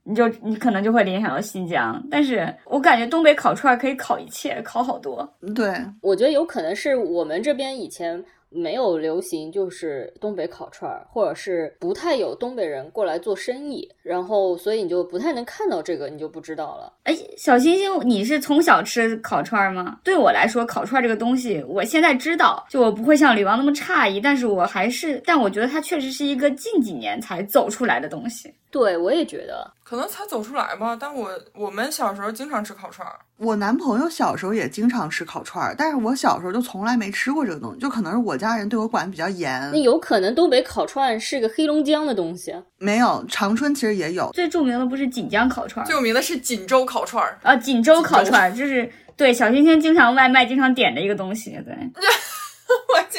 [0.04, 2.02] 你就你可能就会联想到新疆。
[2.10, 5.30] 但是我感觉东北烤串可以烤一切，烤好多。
[5.54, 8.24] 对，我觉得有可能是我们这边以前。
[8.50, 16.94] 没有流行就是东北烤串儿，或者是不太有东北人过来做生意，然后所以你就不太能看到这个，你就不知道了。
[17.04, 20.00] 哎，小星星，你是从小吃烤串儿吗？
[20.04, 28.54] 对我来说，烤串儿这个东西，我现在知道，就我不会像李王那么诧异，但是我还是，但我觉得它确实是一个近几年才走出来的东西。
[28.70, 30.98] 对，我也觉得可能才走出来吧。
[31.00, 39.72] 但我我们小时候经常吃烤串儿，我男朋友小时候也经常吃烤串儿，但是我小时候就从来没吃过这个东西，就可能是我家人对我管的比较严。
[39.72, 42.54] 那有可能东北烤串是个黑龙江的东西？
[42.78, 44.30] 没有，长春其实也有。
[44.34, 51.76] 最著名的不是锦江烤串儿，最有名的是锦州烤串儿啊，锦州烤串儿就是对小星星经常外卖经常点的一个东西，对。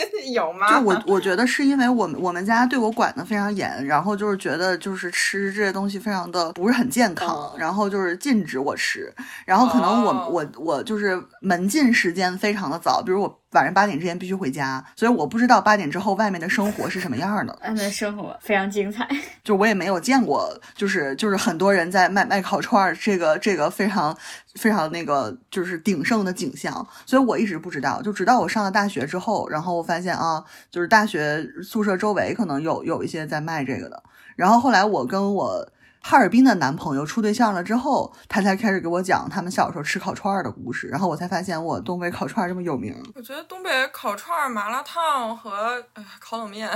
[0.33, 0.69] 有吗？
[0.71, 9.13] 就我我觉得是因为我们我们家对我管的非常严，然后就是觉得就是吃这些东西非常的不是很健康，哦然后就是禁止我吃，
[9.45, 19.09] 然后可能我、哦我我就是门禁时间非常的早，比如我晚上八点之前必须回家，所以我不知道八点之后外面的生活是什么样的，外面的生活非常精彩。
[19.43, 24.17] 就我也没有见过，就是就是很多人在卖卖烤串儿，这个这个非常
[24.57, 34.03] 非常那个就是鼎盛的景象，所以我一直不知道，就直到我上了大学之后，然后我发现啊，就是大学宿舍周围可能有有一些在卖这个的，
[34.37, 35.67] 然后后来我跟我。
[36.01, 42.95] 哈尔滨的男朋友处对象了之后，他才开始给我讲他们小时候吃烤串儿的故事，然后我才发现我东北烤串儿这么有名。
[43.15, 46.71] 我觉得东北烤串儿、麻辣烫和哎烤冷面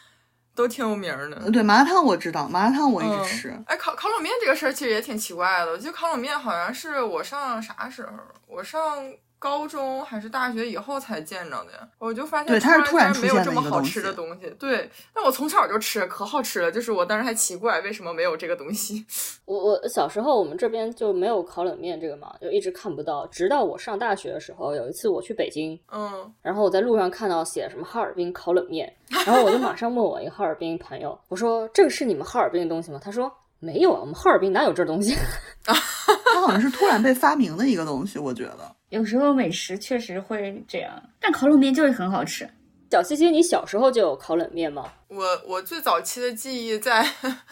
[0.54, 1.50] 都挺有名儿的。
[1.50, 3.62] 对麻辣烫我知道，麻辣烫我一直嗯吃。
[3.66, 5.70] 哎，烤烤冷面这个事儿其实也挺奇怪的。
[5.72, 8.12] 我记得烤冷面好像是我上啥时候？
[8.46, 8.80] 我上
[9.46, 11.88] 高中还是大学以后才见着的呀。
[12.00, 14.50] 我就发现对它是突然居没有这么好吃的东西。
[14.58, 16.72] 对，但我从小就吃，可好吃了。
[16.72, 19.06] 就是我当时还奇怪为什么没有这个东西。
[19.46, 23.24] 我我小时候我们这边就没有烤冷面这个嘛，就一直看不到。
[23.28, 28.92] 直到我上大学的时候，有一次我去北京，嗯，然后我在路上看到写什么哈尔滨烤冷面，
[29.24, 33.00] 然后我就马上问我一个哈尔滨朋友，我说这个是你们哈尔滨的东西吗？
[33.00, 35.14] 他说没有啊，我们哈尔滨哪有这东西？
[35.64, 38.75] 它好像是突然被发明的一个东西，我觉得。
[38.90, 42.48] 有时候美食确实会这样，但烤冷面就是很好吃。
[42.90, 44.84] 小西西，你小时候就有烤冷面吗？
[45.08, 47.04] 我我最早期的记忆在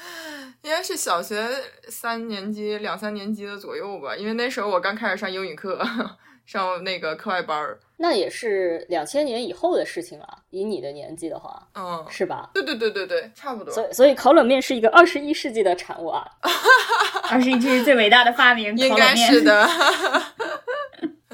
[0.63, 1.45] 应该是小学
[1.89, 5.85] 三年级、两三年级的左右吧，因为那时候我刚开始上英语课，
[6.47, 7.79] 上那个课外班儿。
[7.97, 10.27] 那也是两千年以后的事情了。
[10.51, 12.51] 以你的年纪的话，嗯，是吧？
[12.55, 13.73] 对对对对对，差不多。
[13.73, 16.25] 所以，所以烤冷面是一个二十一世纪的产物啊。
[17.31, 18.95] 二十一世纪最伟大的发明，应。
[18.95, 19.67] 该是的。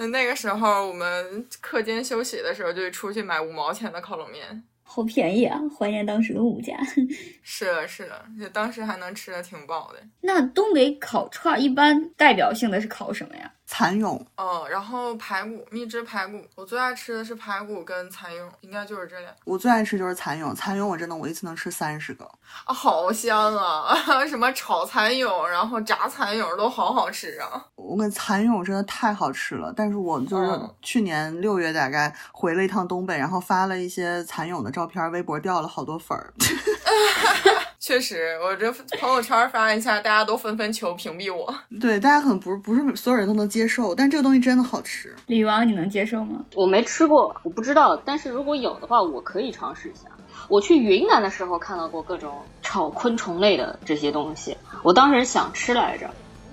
[0.00, 4.62] 嗯，那个时候我们课间休息的时候就出去买五毛钱的烤冷面。
[4.82, 5.60] 好便宜啊！
[5.78, 6.74] 怀念当时的物价。
[7.44, 10.00] 是的，是的，就当时还能吃的挺饱的。
[10.22, 13.52] 那东北烤串儿一般代表性的是烤什么呀？
[13.72, 19.30] 蚕蛹，嗯，然后排骨，蜜汁排骨，我最爱吃的是排骨跟蚕蛹，应该就是这俩。
[19.44, 22.24] 我最爱吃就是蚕蛹，蚕蛹我真的我一次能吃三十个。
[22.64, 23.96] 啊，好香啊！
[24.26, 27.64] 什么炒蚕蛹，然后炸蚕蛹都好好吃啊。
[27.76, 36.34] 我跟蚕蛹真的太好吃了，但是我就是嗯去年六月大概回了一趟东北，然后发了一些蚕蛹的照片，微博掉了好多粉儿。
[37.82, 38.70] 确实，我这
[39.00, 41.52] 朋友圈发一下，大家都纷纷求屏蔽我。
[41.80, 45.16] 对，大家可能不是不是所有人都能接受，但这个东西真的好吃。
[45.26, 46.44] 李王，你能接受吗？
[46.54, 47.96] 我没吃过，我不知道。
[48.04, 50.02] 但是如果有的话，我可以尝试一下。
[50.48, 56.10] 我去云南的时候看到过各种炒昆虫类的这些东西，我当时想吃来着，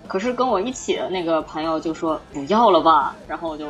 [0.08, 3.68] 可是跟我一起的那个朋友就说不要了吧，然后我就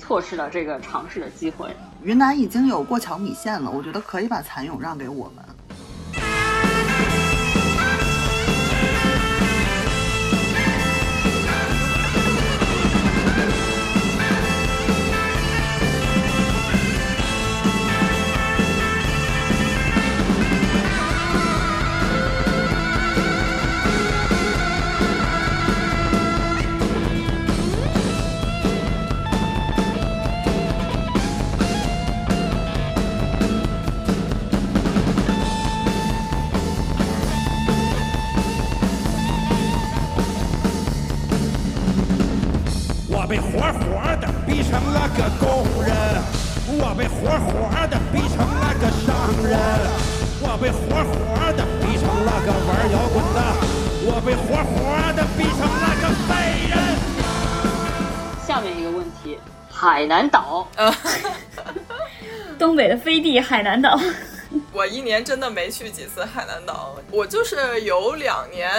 [0.00, 1.68] 错失了这个尝试的机会。
[2.02, 5.44] 云南已经有过桥米线了，我觉得可以把蚕蛹让给我们。
[60.06, 60.68] 海南岛，
[62.56, 63.98] 东北的飞地海南岛，
[64.72, 68.70] 我一年真的没去几次海南岛，我就是有两年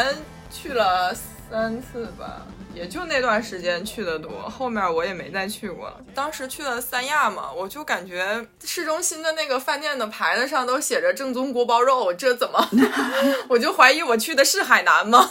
[0.50, 1.14] 去了
[1.52, 2.44] 三次吧，
[2.78, 5.98] 也就那段时间去的多，后面我也没再去过了。
[6.14, 12.70] 当时去了三亚嘛，我就感觉市中心的那个饭店的牌子上都写着正宗锅包肉，这怎么？
[13.50, 15.28] 我就怀疑我去的是海南吗？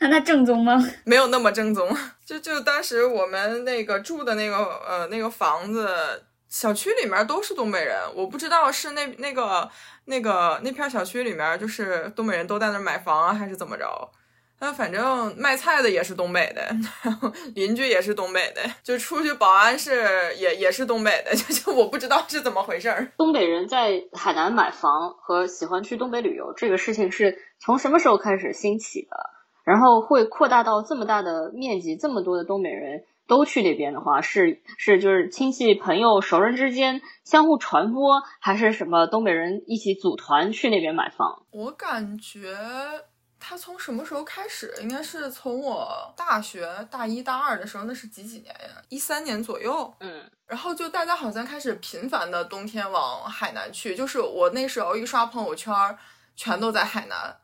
[0.00, 0.82] 那它正宗吗？
[1.04, 1.94] 没有那么正宗。
[2.24, 9.68] 就就当时我们那个住的那个呃那个房子小区里面都是东北人，我不知道是那那个
[10.06, 14.10] 那个那片小区里面就是东北人都在那买房啊，还是怎么着。
[14.60, 16.62] 那反正卖菜的也是东北的，
[17.02, 23.12] 然后邻居也是东北的，就出去保安是也也是东北的， 就就我不知道是怎么回事儿。
[23.16, 29.16] 东北人在海南买房和喜欢去东北旅游这个事情是从什么时候开始兴起的？
[29.64, 41.42] 然后会扩大到这么大的面积，这么多的东北人都去那边的话，是是就是亲戚朋友熟人之间相互传播，还是什么东北人一起组团去那边买房？
[41.52, 42.56] 我感觉
[43.40, 44.74] 他从什么时候开始？
[44.80, 48.82] 应该是从我大学大一大二的时候，那是几几年呀？
[48.88, 49.94] 一三年左右。
[50.00, 55.72] 嗯，然后就大家好像开始频繁的冬天往海南去，就是我那时候一刷朋友圈，
[56.36, 57.36] 全都在海南，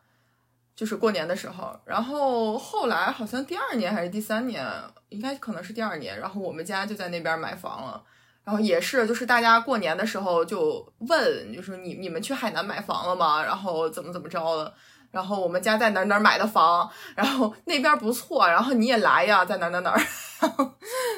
[0.74, 1.78] 就是过年的时候。
[1.84, 4.66] 然后后来好像第二年还是第三年，
[5.08, 8.02] 应该可能是第二年，然后我们家就在那边买房了。
[8.42, 13.42] 然后也是，就是大家过年的时候就问，就是你你们去海南买房了吗？
[13.42, 14.74] 然后怎么怎么着的？
[15.14, 20.00] 然后我们家在哪儿哪儿买的房，然后那边不错，然后你也来呀，在哪儿哪儿哪儿，
[20.40, 20.68] 然 后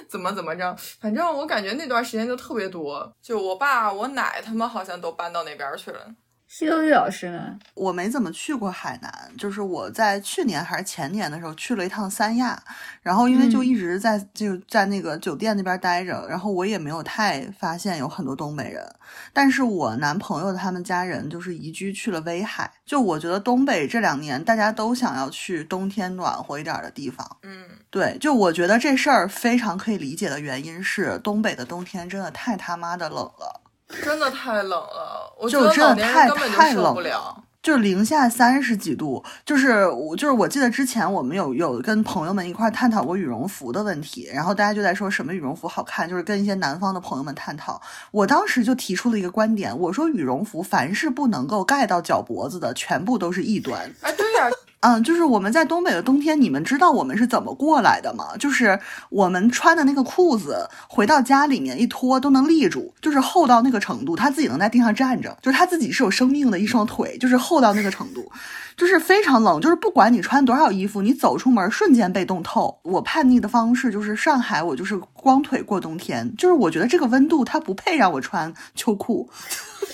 [0.09, 0.77] 怎么怎么着？
[1.01, 6.07] 反正我感觉那段时间就特别多，就我爸我奶他们好像都搬到那边去了。
[6.49, 7.59] 西多玉老师呢？
[7.75, 12.63] 我没怎么去过海南，就是我在去年还是前年的时候去了一趟三亚，
[13.03, 18.87] 然后因为就嗯一直在、就在那个酒店那边待着，然后我也没有太发现有很多东北人，
[19.33, 33.63] 但是我男朋友他们家人就是移居去了威海，就我觉得东北这两年大家都想要去冬天暖和一点的地方，嗯，对，就我觉得这事儿非常可以理解的原因是东北的冬天真的太他妈的冷了。
[34.03, 37.43] 真的太冷了，我觉就真的得老年太人根本就受太冷了不了。
[37.63, 47.83] 就零下三十几度，就是我就是我记得之前我们有有跟朋友们一块儿探讨过羽绒服的问题，然后大家就在说什么羽绒服好看，就是跟一些南方的朋友们探讨。
[48.13, 53.81] 我当时就提出了一个观点，我说羽绒服凡是不能够盖到脚脖子的，全部都是异端。
[54.03, 54.49] 哎，对呀、
[54.81, 58.37] 嗯，就是我们在东北的冬天，你们知道我们是怎么过来的吗？
[58.39, 58.79] 就是
[59.11, 68.31] 我们穿的那个裤子，回到家里面一脱都能立住，就是厚到那个程度，他自己能在地上站着，就是他自己是有生命的一双腿，就是厚到那个程度，
[68.77, 72.79] 就是非常冷，就是不管你穿多少衣服，你走出门瞬间被冻透。
[72.85, 79.29] 我叛逆的方式就是上海，我就是光腿过冬天，就是我觉得这个温度它不配让我穿秋裤。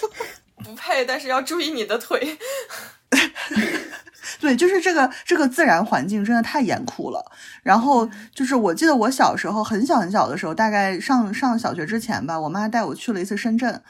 [0.62, 2.36] 不配，但是要注意你的腿。
[4.40, 7.24] 对，就是这个这个自然环境真的太严酷了。
[7.62, 13.82] 然后就是我记得我小时候很小很小的时候，大概上上小学之前吧，我妈带我去了一次深圳。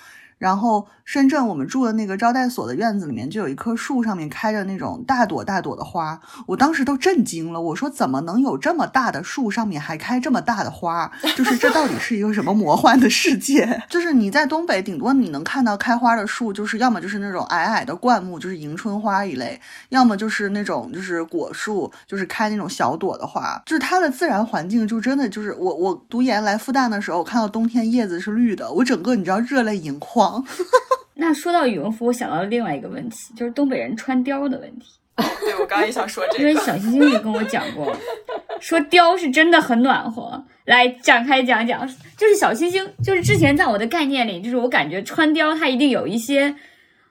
[0.42, 7.60] 然后深圳我们住的那个招待所的院子里面就有一棵树，上面开着那种大朵大朵的花，我当时都震惊了。
[7.60, 11.08] 我说怎么能有这么大的树上面还开这么大的花？
[11.36, 13.80] 就是这到底是一个什么魔幻的世界？
[13.88, 30.31] 就是你在东北，顶多你能看到开花的树，就是要么就是那种矮矮的灌木，就是迎春花一类，要么就是那种就是果树，就是开那种小朵的花，就是它的自然环境就真的就是我我读研来复旦的时候，我看到冬天叶子是绿的，我整个你知道热泪盈眶。
[31.14, 34.86] 那说到羽绒服，我想到了另外一个问题，就是东北人穿貂的问题。
[35.40, 36.54] 对，我刚刚也想说因为。
[36.54, 37.94] 小星星也跟我讲过，
[38.60, 40.42] 说貂是真的很暖和。
[40.64, 46.54] 来展开讲讲，就是小星星，就是之前在我的概念里，就是我感觉穿貂它一定有一些，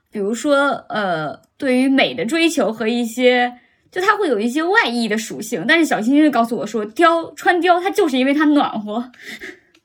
[0.09, 3.53] 比如说呃，对于美的追求和一些，
[3.91, 5.65] 就它会有一些外溢的属性。
[5.67, 9.11] 但是小星星就告诉我说，貂穿貂它就是因为它暖和。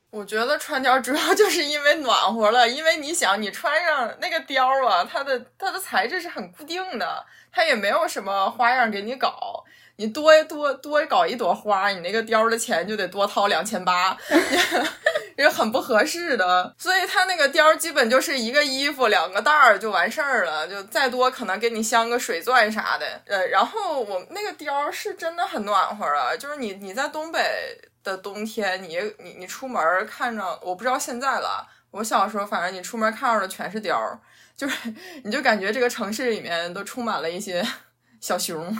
[0.09, 9.63] 我觉得穿貂主要 就是因为暖和了，因为你想，你穿上那个貂啊，它的它的材质是很固定的，它也没有什么花样给你搞。
[9.99, 14.15] 你多多多搞一朵花，你那个貂的钱就得多掏两千八，
[15.37, 16.71] 也很不合适的。
[16.77, 23.21] 所以它那个貂基本就是一个衣服两个袋儿就完事儿了，就再多可能给你镶个水钻啥的。
[23.25, 27.41] 呃，然后我那个貂是真的很暖和啊，就是你你在东北
[28.07, 31.67] 的冬天，你你你出门看着，我不知道现在了。
[31.91, 34.17] 我小时候，反正你出门看着的全是貂，
[34.55, 34.93] 就是
[35.23, 37.65] 你就感觉这个城市里面都充满了一些
[38.21, 38.77] 小熊，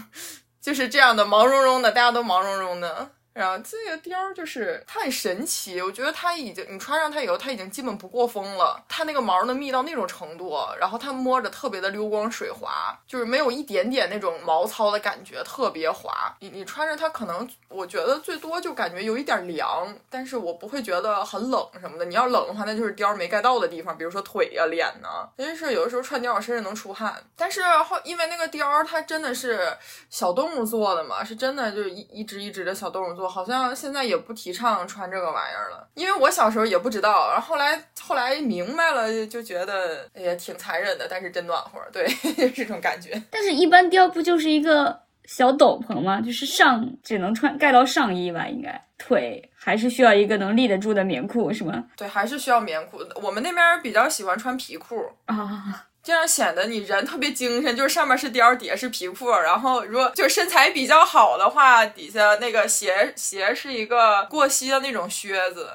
[0.62, 3.12] 就是这样的毛茸茸的，大家都毛茸茸的。
[3.38, 8.84] 然后这个貂儿就是它很神奇，我觉得它已经你穿上它以后，它已经基本不过风了。
[8.90, 16.36] 它那个毛能密到那种程度，然后它摸着特别的溜光水滑，就是没有一点点那种毛糙的感觉，特别滑。
[16.40, 22.06] 你你穿着它，可能我觉得最多就感觉有一点凉，但是我不会觉得很冷什么的。
[22.06, 25.30] 你要冷的话，那就是貂儿没盖到的地方，比如说腿呀、脸呐。
[25.38, 29.78] 因为是有的时候穿貂儿身上能出汗，但是后因为那个貂儿它真的是
[30.10, 35.88] 小动物做的嘛，是真的就是一一只一只的小动物做，好像现在也不提倡穿这个玩意儿了。
[35.96, 42.08] 因为我小时候也不知道，然后后来后来明白了，就就觉得哎呀挺残忍的，但是真暖和，对，
[42.52, 43.22] 这种感觉。
[43.30, 46.22] 但是，一般貂不就是一个小斗篷吗？
[46.22, 51.84] 就是上只能穿盖到上衣吧，应该腿还是需要一个能立得住的棉裤，是吗？
[51.98, 53.00] 对，还是需要棉裤。
[53.22, 59.30] 我们那边比较喜欢穿皮裤，啊，这样显得你人特别精神，就是上面是貂，底下是皮裤。
[59.30, 65.68] 然后如果就是身材比较好的话，底下那个鞋鞋是一个过膝的那种靴子，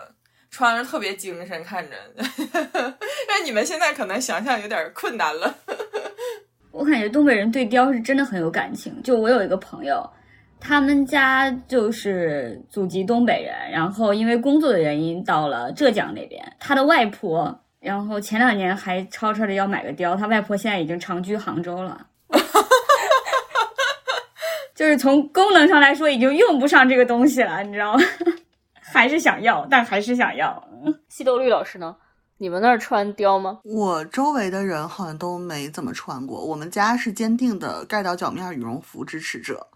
[0.51, 1.95] 穿着特别精神，看着。
[3.28, 5.55] 但你们现在可能想象有点困难了。
[6.70, 9.03] 我感觉东北人对貂是真的很有感情。
[9.03, 10.03] 就我有一个朋友，
[10.59, 16.43] 他们家就是祖籍东北人，然后因为工作的原因到了浙江那边。
[16.59, 22.07] 他的外婆，然后前两年还吵吵着要买个貂，他外婆现在已经长居杭州了。
[24.74, 28.01] 就是从功能上来说，已经用不上这个东西了，你知道吗？
[28.93, 30.62] 还是想要，但还是想要。
[31.09, 31.97] 西豆绿老师呢？
[32.39, 33.61] 你们那儿穿貂吗？
[33.64, 36.45] 我周围的人好像都没怎么穿过。
[36.45, 39.66] 我们家是坚定的盖到脚面羽绒服支持者，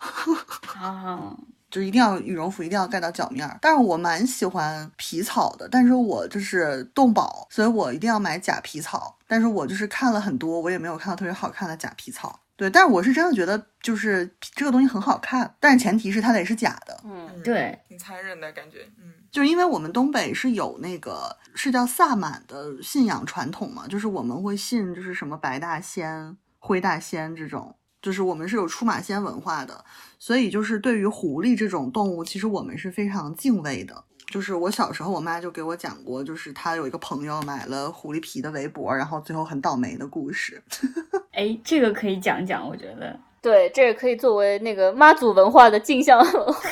[0.76, 1.36] 啊，
[1.76, 3.58] 就一定要羽绒服一定要盖到脚面儿。
[3.60, 9.18] 但是我蛮喜欢皮草的，但是我就是动保，所以我一定要买假皮草。
[9.26, 12.40] 但是我就是看了很多，我也没有看到特别好看的假皮草。
[12.56, 16.98] 对，但是我是真的觉得就是这个东西很好看，但是前提是它得是假的。
[17.04, 18.78] 嗯，对，挺残忍的感觉。
[18.96, 27.76] 嗯，就是因为我们东北是有那个是叫萨满的信仰传统嘛，就是我们会信就是什么白大仙、灰大仙这种，
[28.06, 29.84] 就是我们是有出马仙文化的，
[30.16, 34.04] 所以就是对于狐狸这种动物，其实我们是非常敬畏的。
[34.30, 40.62] 就是我小时候，我妈就给我讲过，就是她有一个朋友买了狐狸皮的围脖，然后最后很倒霉的故事。
[41.34, 43.18] 哎，这个可以讲讲，我觉得。
[43.42, 46.70] 对，这个可以作为那个妈祖文化的镜像文化。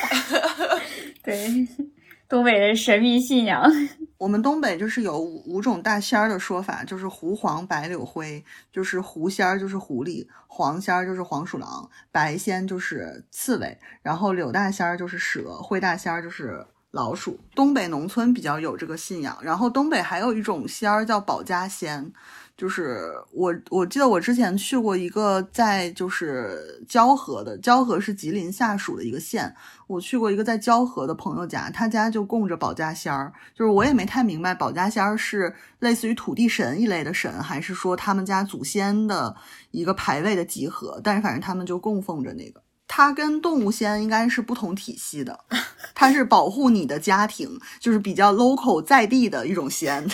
[1.21, 1.67] 对，
[2.29, 3.69] 东北的神秘信仰。
[4.17, 17.37] 我们东北就是有五五种大仙儿的说法，就是狐黄白柳灰，就是狐仙儿就是狐狸，黄仙儿就是黄鼠狼，白仙就是刺猬，然后柳大仙儿就是蛇，灰大仙儿就是老鼠。
[17.53, 22.13] 东北农村比较有这个信仰，然后东北还有一种仙儿叫保家仙。
[22.57, 29.53] 就是我，我记得我之前去过一个在就是蛟河的，蛟河是吉林下属的一个县。
[29.87, 33.33] 我去过一个在蛟河的朋友家，他家就供着保家仙儿。
[33.53, 39.35] 就是我也没太明白，保家仙儿是类似于土地神一类的神，还是说他们家祖先的
[39.71, 41.01] 一个牌位的集合？
[41.03, 42.61] 但是反正他们就供奉着那个。
[42.87, 45.37] 它跟动物仙应该是不同体系的，
[45.93, 50.07] 它是保护你的家庭，就是比较 local 在地的一种仙。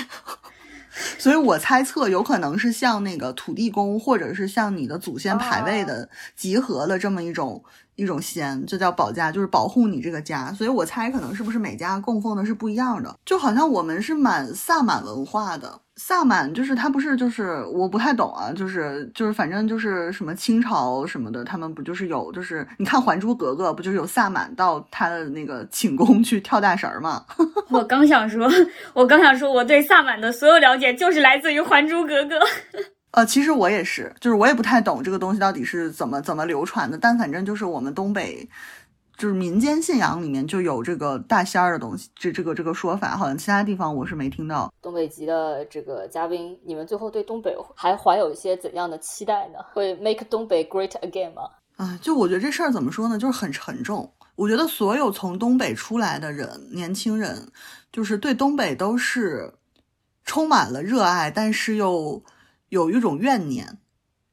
[1.18, 7.64] 所以我猜测，有可能是像那个土地公，或者是像你的祖先牌位的集合的这么一种
[8.02, 10.52] 一种仙，就叫保家，就是保护你这个家。
[10.54, 15.80] 所以我猜可能是不是每家供奉的是不一样的，就好像我们是满萨满文化的。
[15.98, 27.24] 萨满就是他不是就是我不太懂啊，就是就是反正就是什么清朝什么的，他们不就是有就是你看《还珠格格》不就是有萨满到他的那个寝宫去跳大神儿吗？
[27.70, 28.50] 我刚想说，
[28.94, 32.40] 我刚想说，我对萨满的所有了解就是来自于《还珠格格》。
[33.12, 38.50] 呃，其实我也是，就是我也不太懂这个东西到底是怎么怎么流传的，但反正就是我们东北。
[39.18, 44.74] 就是民间信仰里面就有这个大仙儿的东西，这这个这个说法，好像其他地方我是没听到。
[44.82, 49.60] 东北籍的这个嘉宾，你们最后对东北还怀有一些怎样的期待呢？
[49.74, 51.44] 会 make 东北 great again 吗？
[51.78, 54.12] 啊，就我觉得这事儿怎么说呢，就是很沉重。
[54.36, 57.48] 我觉得所有从东北出来的人，年轻人，
[57.92, 59.54] 就是对东北都是
[60.26, 62.24] 充满了热爱，但是又
[62.72, 63.78] 有一种怨念。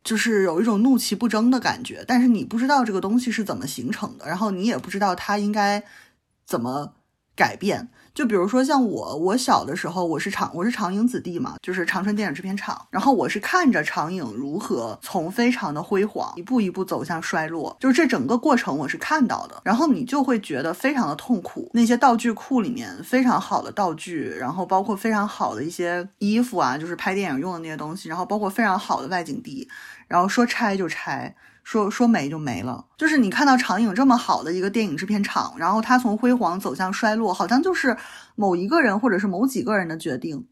[0.04, 5.84] 就是有一种怒其不争的感觉，但是你不知道这个东西是怎么形成的，然后你也不知道它应该
[6.46, 6.94] 怎么
[7.38, 7.88] 改变。
[8.12, 21.70] 就比如说像我，我小的时候我是长我是长影子弟嘛，就是长春电影制片厂，然后我是看着长影如何从非常的辉煌一步一步走向衰落，就是这整个过程我是看到的，然后你就会觉得非常的痛苦。
[21.72, 29.68] 那些道具库里面非常好的道具，然后包括非常好的一些衣服啊，就是拍电影用的那些东西，然后包括非常好的外景地，
[30.08, 31.32] 然后说拆就拆。
[31.70, 37.94] 说说没就没了，就是你看到长影这么好的一个电影制片厂，然后它从辉煌走向衰落，好像就是
[38.36, 40.46] 某一个人或者是某几个人的决定，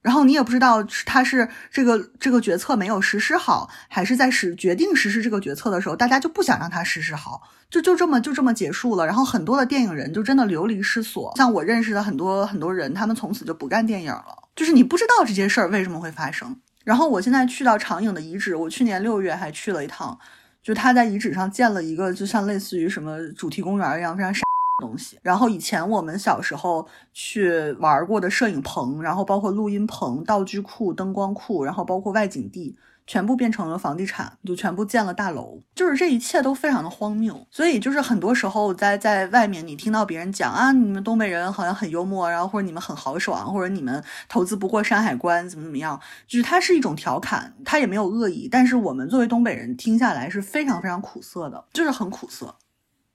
[0.00, 9.04] 然后你也不知道是他是这个这个决策没有实施好，还是在实决定实施这个决策的时候，大家就不想让他实施好，就就这么就这么结束了。
[9.04, 14.24] 然后很多的电影人就真的流离失所，像我认识的很多很多人，他们从此就不干电影了，
[14.54, 16.56] 就是你不知道这些事儿为什么会发生。
[16.84, 20.16] 然后我现在去到长影的遗址，我去年六月还去了一趟。
[20.64, 24.42] 就他在遗址上建了一个，就像类似于什么主题公园一样非常傻
[24.80, 25.18] 东西。
[25.22, 32.74] 然后以前我们小时候去玩过的摄影棚，然后包括录音棚、道具库、灯光库，然后包括外景地。
[33.06, 37.46] 全部变成了房地产，就全部建了大楼，就是这一切都非常的荒谬。
[37.50, 48.48] 所以就是很多时候在在外面，你听到别人讲啊，你们东北人好像很幽默，然后或者你们很豪爽，或者你们投资不过山海关，怎么怎么样，就是它是一种调侃，它也没有恶意。
[48.50, 52.54] 但是我们作为东北人听下来是非常非常苦涩的，就是很苦涩。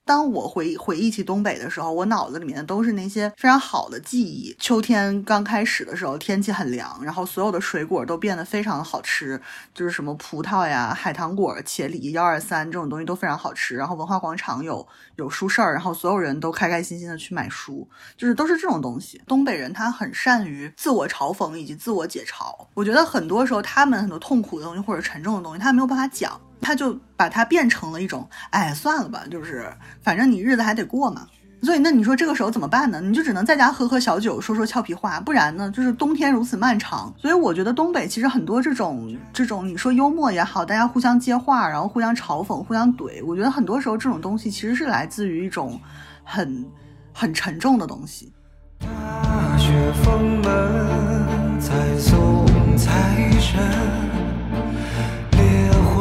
[0.04, 4.54] 当我回回忆起东北的时候，我脑子里面都是那些非常好的记忆。
[4.58, 9.40] 秋天刚开始的时候，天气很凉，然后所有的水果都变得非常的好吃，
[9.72, 13.76] 就是什么葡萄呀、海棠果、茄梨、幺二三这种东西都非常好吃。
[13.76, 14.84] 然后文化广场有
[15.14, 19.22] 有书市儿，然后所有人都开开心心的去买书，就是都是这种东西。
[19.28, 22.52] 东北人他很善于自我嘲讽以及自我解嘲。
[22.74, 26.40] 我觉得很多时候他们很多痛苦的东西或者沉重的东西，他没有办法讲。
[26.60, 31.26] 他就把它变成了一种，哎，算了吧，就是反正你日子还得过嘛。
[31.62, 33.02] 所以那你说这个时候怎么办呢？
[33.02, 37.12] 你就只能在家喝喝小酒，说说俏皮话，不然呢，就是冬天如此漫长。
[37.18, 45.78] 所以我觉得东北其实很多这种这种，你说幽默也好，大家互相接话，然后互相嘲讽，互相怼，我觉得很多时候这种东西其实是来自于一种
[46.24, 46.64] 很
[47.12, 48.32] 很沉重的东西。
[48.78, 52.46] 大雪封门，再送
[52.78, 54.29] 财神。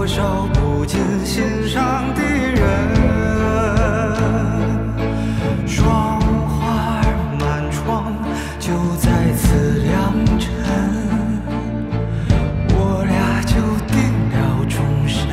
[0.10, 2.58] 烧不尽心上的人，
[5.68, 7.00] 霜花
[7.40, 8.12] 满窗，
[8.60, 10.50] 就在此良辰，
[12.70, 13.54] 我俩就
[13.86, 14.02] 定
[14.32, 15.30] 了终身。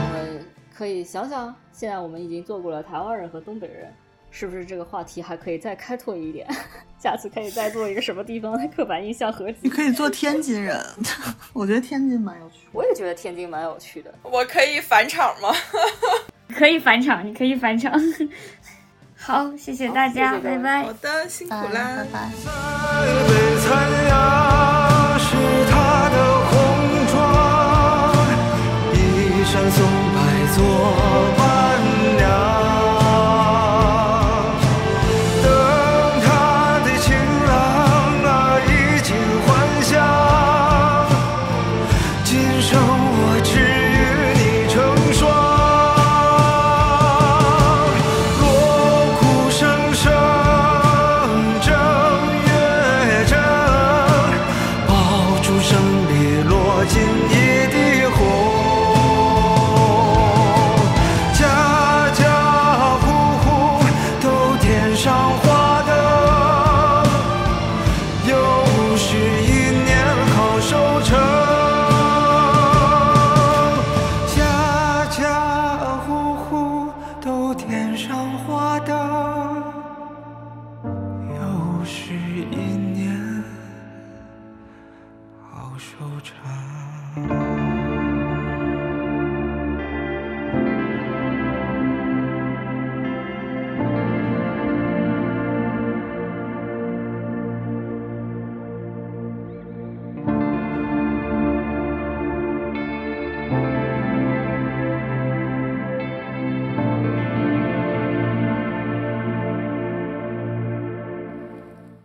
[0.00, 0.42] 我们
[0.74, 3.92] 可以想想，现在我们已经做过了台湾人和东北人。
[4.36, 6.44] 是不是这个话题还可以再开拓一点？
[6.98, 9.58] 下次可以再做一个什么地方的刻板印象合集？
[9.62, 10.84] 你可以做天津人，
[11.54, 12.66] 我觉得天津蛮有趣。
[12.72, 14.12] 我也觉得天津蛮有趣的。
[14.24, 15.54] 我可以返场吗？
[16.56, 17.92] 可以返场，你可以返场。
[19.16, 20.82] 好，谢谢大家，拜拜。
[20.82, 22.28] 好的，辛苦啦，拜拜。
[29.46, 31.53] 天上